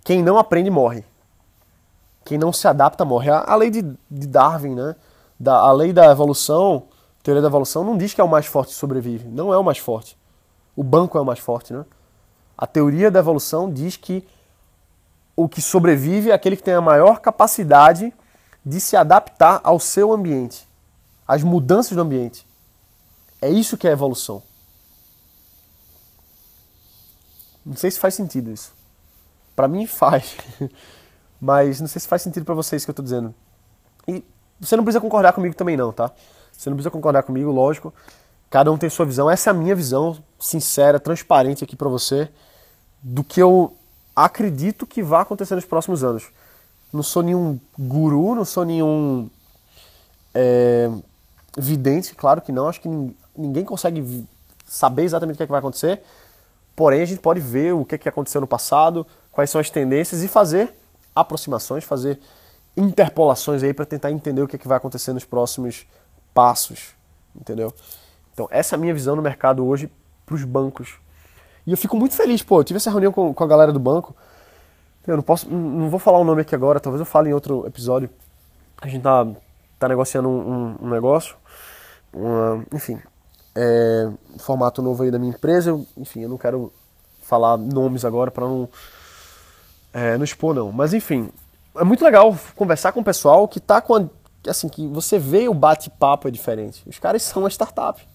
Quem 0.04 0.22
não 0.22 0.38
aprende 0.38 0.70
morre. 0.70 1.04
Quem 2.30 2.38
não 2.38 2.52
se 2.52 2.68
adapta 2.68 3.04
morre. 3.04 3.28
A, 3.28 3.56
lei 3.56 3.70
de, 3.70 3.82
de 3.82 4.28
Darwin, 4.28 4.76
né? 4.76 4.94
Da, 5.36 5.56
a 5.56 5.72
lei 5.72 5.92
da 5.92 6.12
evolução, 6.12 6.86
teoria 7.24 7.42
da 7.42 7.48
evolução, 7.48 7.82
não 7.82 7.98
diz 7.98 8.14
que 8.14 8.20
é 8.20 8.24
o 8.24 8.28
mais 8.28 8.46
forte 8.46 8.68
que 8.68 8.76
sobrevive. 8.76 9.26
Não 9.26 9.52
é 9.52 9.58
o 9.58 9.64
mais 9.64 9.78
forte. 9.78 10.16
O 10.76 10.84
banco 10.84 11.18
é 11.18 11.20
o 11.20 11.24
mais 11.24 11.40
forte, 11.40 11.72
né? 11.72 11.84
A 12.56 12.68
teoria 12.68 13.10
da 13.10 13.18
evolução 13.18 13.68
diz 13.68 13.96
que 13.96 14.24
o 15.34 15.48
que 15.48 15.60
sobrevive 15.60 16.30
é 16.30 16.32
aquele 16.32 16.54
que 16.54 16.62
tem 16.62 16.72
a 16.72 16.80
maior 16.80 17.18
capacidade 17.18 18.14
de 18.64 18.80
se 18.80 18.96
adaptar 18.96 19.60
ao 19.64 19.80
seu 19.80 20.12
ambiente, 20.12 20.68
às 21.26 21.42
mudanças 21.42 21.96
do 21.96 22.00
ambiente. 22.00 22.46
É 23.42 23.50
isso 23.50 23.76
que 23.76 23.88
é 23.88 23.90
evolução. 23.90 24.40
Não 27.66 27.74
sei 27.74 27.90
se 27.90 27.98
faz 27.98 28.14
sentido 28.14 28.52
isso. 28.52 28.72
Para 29.56 29.66
mim 29.66 29.84
faz. 29.90 30.36
Mas 31.40 31.80
não 31.80 31.88
sei 31.88 32.00
se 32.00 32.08
faz 32.08 32.22
sentido 32.22 32.44
para 32.44 32.54
vocês 32.54 32.84
que 32.84 32.90
eu 32.90 32.94
tô 32.94 33.02
dizendo. 33.02 33.34
E 34.06 34.22
você 34.60 34.76
não 34.76 34.84
precisa 34.84 35.00
concordar 35.00 35.32
comigo 35.32 35.54
também 35.54 35.76
não, 35.76 35.92
tá? 35.92 36.10
Você 36.52 36.68
não 36.68 36.76
precisa 36.76 36.90
concordar 36.90 37.22
comigo, 37.22 37.50
lógico. 37.50 37.94
Cada 38.50 38.70
um 38.70 38.76
tem 38.76 38.90
sua 38.90 39.06
visão. 39.06 39.30
Essa 39.30 39.50
é 39.50 39.52
a 39.52 39.54
minha 39.54 39.74
visão 39.74 40.18
sincera, 40.38 41.00
transparente 41.00 41.64
aqui 41.64 41.76
para 41.76 41.88
você 41.88 42.28
do 43.02 43.24
que 43.24 43.40
eu 43.40 43.74
acredito 44.14 44.86
que 44.86 45.02
vai 45.02 45.22
acontecer 45.22 45.54
nos 45.54 45.64
próximos 45.64 46.04
anos. 46.04 46.28
Não 46.92 47.02
sou 47.02 47.22
nenhum 47.22 47.58
guru, 47.78 48.34
não 48.34 48.44
sou 48.44 48.64
nenhum 48.64 49.30
é, 50.34 50.90
vidente, 51.56 52.14
claro 52.14 52.42
que 52.42 52.52
não. 52.52 52.68
Acho 52.68 52.80
que 52.80 52.88
ninguém 53.36 53.64
consegue 53.64 54.26
saber 54.66 55.04
exatamente 55.04 55.36
o 55.36 55.38
que, 55.38 55.42
é 55.44 55.46
que 55.46 55.52
vai 55.52 55.60
acontecer, 55.60 56.02
porém 56.76 57.02
a 57.02 57.04
gente 57.04 57.20
pode 57.20 57.40
ver 57.40 57.72
o 57.74 57.84
que, 57.84 57.94
é 57.94 57.98
que 57.98 58.08
aconteceu 58.08 58.40
no 58.40 58.46
passado, 58.46 59.06
quais 59.32 59.50
são 59.50 59.60
as 59.60 59.70
tendências 59.70 60.22
e 60.22 60.28
fazer 60.28 60.72
aproximações, 61.14 61.84
fazer 61.84 62.18
interpolações 62.76 63.62
aí 63.62 63.74
para 63.74 63.84
tentar 63.84 64.10
entender 64.10 64.42
o 64.42 64.48
que, 64.48 64.56
é 64.56 64.58
que 64.58 64.68
vai 64.68 64.76
acontecer 64.76 65.12
nos 65.12 65.24
próximos 65.24 65.86
passos, 66.32 66.94
entendeu? 67.34 67.72
Então 68.32 68.48
essa 68.50 68.74
é 68.74 68.76
a 68.76 68.80
minha 68.80 68.94
visão 68.94 69.16
no 69.16 69.22
mercado 69.22 69.66
hoje 69.66 69.90
para 70.24 70.34
os 70.34 70.44
bancos. 70.44 70.94
E 71.66 71.72
eu 71.72 71.76
fico 71.76 71.96
muito 71.96 72.14
feliz, 72.14 72.42
pô, 72.42 72.60
eu 72.60 72.64
tive 72.64 72.78
essa 72.78 72.90
reunião 72.90 73.12
com, 73.12 73.34
com 73.34 73.44
a 73.44 73.46
galera 73.46 73.72
do 73.72 73.80
banco, 73.80 74.14
eu 75.06 75.16
não 75.16 75.22
posso, 75.22 75.50
não 75.50 75.90
vou 75.90 75.98
falar 75.98 76.18
o 76.18 76.24
nome 76.24 76.42
aqui 76.42 76.54
agora, 76.54 76.78
talvez 76.78 77.00
eu 77.00 77.06
fale 77.06 77.30
em 77.30 77.32
outro 77.32 77.66
episódio. 77.66 78.08
A 78.80 78.88
gente 78.88 79.02
tá, 79.02 79.26
tá 79.78 79.88
negociando 79.88 80.28
um, 80.28 80.52
um, 80.52 80.76
um 80.82 80.88
negócio, 80.88 81.36
uma, 82.12 82.64
enfim, 82.72 83.00
é, 83.54 84.10
formato 84.38 84.80
novo 84.80 85.02
aí 85.02 85.10
da 85.10 85.18
minha 85.18 85.32
empresa. 85.32 85.70
Eu, 85.70 85.86
enfim, 85.96 86.20
eu 86.20 86.28
não 86.28 86.38
quero 86.38 86.72
falar 87.22 87.56
nomes 87.56 88.04
agora 88.04 88.30
para 88.30 88.46
não, 88.46 88.68
é, 89.92 90.16
não 90.16 90.24
expor, 90.24 90.54
não. 90.54 90.70
Mas 90.72 90.94
enfim, 90.94 91.30
é 91.76 91.84
muito 91.84 92.04
legal 92.04 92.36
conversar 92.56 92.92
com 92.92 93.00
o 93.00 93.04
pessoal 93.04 93.46
que 93.48 93.60
tá 93.60 93.80
com 93.80 93.94
a, 93.94 94.04
assim 94.48 94.68
que 94.68 94.86
você 94.86 95.18
vê 95.18 95.48
o 95.48 95.54
bate-papo 95.54 96.28
é 96.28 96.30
diferente. 96.30 96.82
Os 96.86 96.98
caras 96.98 97.22
são 97.22 97.42
uma 97.42 97.50
startup. 97.50 98.06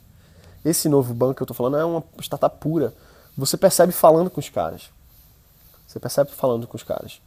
Esse 0.64 0.90
novo 0.90 1.14
banco 1.14 1.36
que 1.36 1.44
eu 1.44 1.48
tô 1.48 1.54
falando 1.54 1.78
é 1.78 1.86
uma 1.86 2.04
startup 2.20 2.58
pura. 2.60 2.94
Você 3.38 3.58
percebe 3.58 3.92
falando 3.92 4.30
com 4.30 4.40
os 4.40 4.50
caras. 4.50 4.90
Você 5.86 6.00
percebe 6.00 6.32
falando 6.32 6.68
com 6.68 6.76
os 6.76 6.84
caras. 6.84 7.22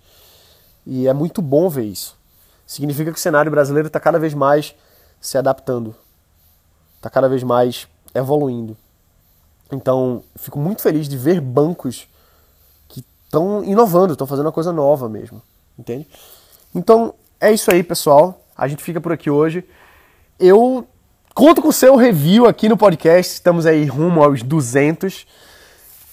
E 0.85 1.07
é 1.07 1.13
muito 1.13 1.41
bom 1.41 1.69
ver 1.69 1.85
isso. 1.85 2.17
Significa 2.67 3.13
que 3.13 3.19
o 3.19 3.21
cenário 3.21 3.51
brasileiro 3.51 3.87
está 3.87 4.01
cada 4.01 4.19
vez 4.19 4.35
mais 4.35 4.75
se 5.21 5.39
adaptando. 5.39 5.95
Está 6.97 7.09
cada 7.09 7.29
vez 7.29 7.43
mais 7.43 7.87
evoluindo. 8.15 8.77
Então, 9.71 10.25
fico 10.37 10.59
muito 10.59 10.83
feliz 10.83 11.09
de 11.09 11.17
ver 11.17 11.41
bancos 11.41 12.09
estão 13.29 13.63
inovando, 13.63 14.15
estão 14.15 14.27
fazendo 14.27 14.47
uma 14.47 14.53
coisa 14.53 14.73
nova 14.73 15.09
mesmo. 15.09 15.41
Entende? 15.79 16.09
Então, 16.75 17.15
é 17.41 17.53
isso 17.53 17.71
aí, 17.71 17.83
pessoal. 17.83 18.41
A 18.57 18.67
gente 18.67 18.83
fica 18.83 19.01
por 19.01 19.13
aqui 19.13 19.31
hoje. 19.31 19.65
Eu 20.41 20.87
conto 21.35 21.63
com 21.63 21.69
o 21.69 21.73
seu 21.73 21.95
review 21.95 22.47
aqui 22.47 22.69
no 22.69 22.77
podcast. 22.77 23.35
Estamos 23.35 23.67
aí 23.67 23.85
rumo 23.85 24.23
aos 24.23 24.43
200. 24.43 25.27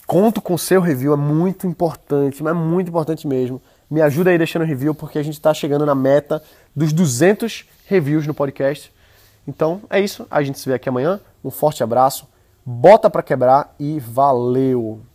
Conto 0.06 0.40
com 0.40 0.54
o 0.54 0.60
seu 0.60 0.82
review, 0.82 1.14
é 1.14 1.18
muito 1.18 1.66
importante, 1.66 2.44
mas 2.44 2.56
é 2.56 2.56
muito 2.56 2.90
importante 2.90 3.28
mesmo. 3.28 3.60
Me 3.90 4.02
ajuda 4.02 4.30
aí 4.30 4.38
deixando 4.38 4.64
review, 4.64 4.94
porque 4.94 5.18
a 5.18 5.24
gente 5.24 5.34
está 5.34 5.52
chegando 5.52 5.84
na 5.84 5.96
meta 5.96 6.44
dos 6.76 6.94
200 6.94 7.66
reviews 7.88 8.28
no 8.28 8.34
podcast. 8.34 8.94
Então 9.48 9.82
é 9.90 10.00
isso, 10.00 10.28
a 10.30 10.44
gente 10.44 10.60
se 10.60 10.70
vê 10.70 10.76
aqui 10.76 10.90
amanhã. 10.90 11.20
Um 11.44 11.50
forte 11.50 11.84
abraço, 11.84 12.28
bota 12.64 13.10
para 13.10 13.24
quebrar 13.24 13.74
e 13.80 14.00
valeu! 14.00 15.15